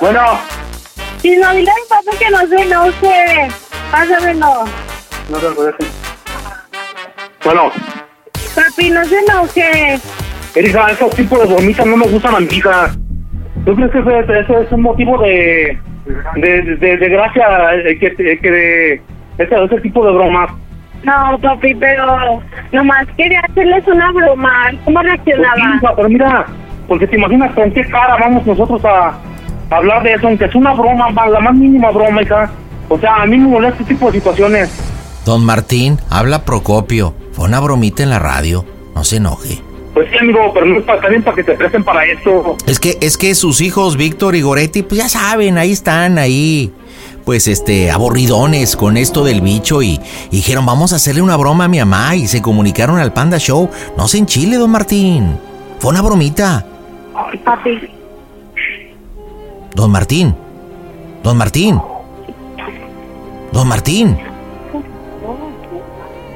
[0.00, 0.40] Bueno,
[1.22, 3.48] Si no, dile a mi papá que no se enoje.
[3.92, 4.64] Pásamelo.
[5.28, 5.74] no te puedes.
[7.44, 7.70] Bueno,
[8.54, 10.00] Papi, no se enoje.
[10.54, 12.92] Erika, esos tipos de bromitas no me gustan a mi hija.
[13.64, 15.78] ¿Tú crees que eso es, eso es un motivo de,
[16.36, 17.44] de, de, de gracia
[17.74, 19.02] eh, que, que de
[19.38, 20.50] ese, ese tipo de bromas?
[21.02, 22.42] No, papi, pero
[22.72, 24.70] nomás quería hacerles una broma.
[24.84, 25.76] ¿Cómo Pues sí, reaccionaba?
[25.76, 26.46] hija, pero mira,
[26.88, 29.08] porque te imaginas con qué cara vamos nosotros a,
[29.70, 32.50] a hablar de eso, aunque es una broma, ma- la más mínima broma, hija.
[32.88, 35.22] O sea, a mí me molesta este tipo de situaciones.
[35.24, 37.14] Don Martín, habla Procopio.
[37.32, 38.64] Fue una bromita en la radio.
[38.94, 39.60] No se enoje.
[39.94, 42.56] Pues sí, amigo, pero no es para, también para que te presten para esto.
[42.66, 46.72] Es que, es que sus hijos, Víctor y Goretti, pues ya saben, ahí están, ahí.
[47.24, 51.64] Pues este, aburridones con esto del bicho y, y dijeron, vamos a hacerle una broma
[51.64, 53.68] a mi mamá y se comunicaron al Panda Show.
[53.96, 55.38] No se enchile, don Martín.
[55.80, 56.64] Fue una bromita.
[57.14, 57.78] Ay, papi.
[59.74, 60.34] Don Martín.
[61.22, 61.80] Don Martín.
[63.52, 64.16] Don Martín.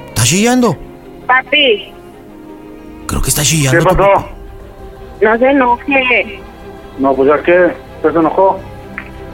[0.09, 0.77] ¿Está chillando?
[1.27, 1.94] Papi,
[3.15, 3.79] Creo que está chillando.
[3.79, 4.29] ¿Qué pasó?
[5.23, 6.41] no se enoje.
[6.99, 8.59] No, pues ya que se enojó.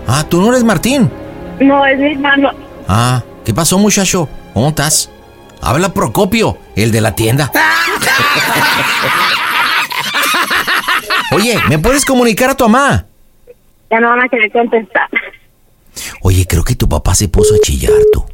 [0.07, 1.11] Ah, tú no eres Martín.
[1.61, 2.51] No, es mi hermano.
[2.87, 4.28] Ah, ¿qué pasó, muchacho?
[4.53, 5.11] ¿Cómo estás?
[5.62, 7.51] Habla Procopio, el de la tienda.
[11.33, 13.07] Oye, ¿me puedes comunicar a tu mamá?
[13.91, 15.09] Ya no van a querer contestar.
[16.20, 18.26] Oye, creo que tu papá se puso a chillar, tú.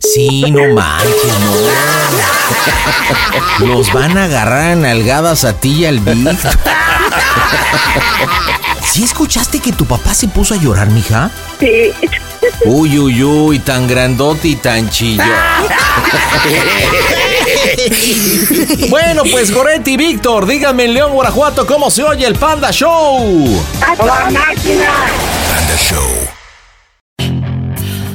[0.00, 1.38] Sí, no manches,
[3.60, 3.66] no.
[3.66, 6.52] Los van a agarrar a nalgadas a ti y al Víctor.
[8.92, 11.30] ¿Sí escuchaste que tu papá se puso a llorar, mija?
[11.60, 11.92] Sí.
[12.64, 15.22] Uy, uy, uy, tan grandote y tan chillo.
[18.88, 23.62] bueno, pues Goretti y Víctor, díganme en León, Guanajuato, cómo se oye el Panda Show.
[23.86, 24.90] ¡A toda máquina!
[25.48, 26.35] Panda Show.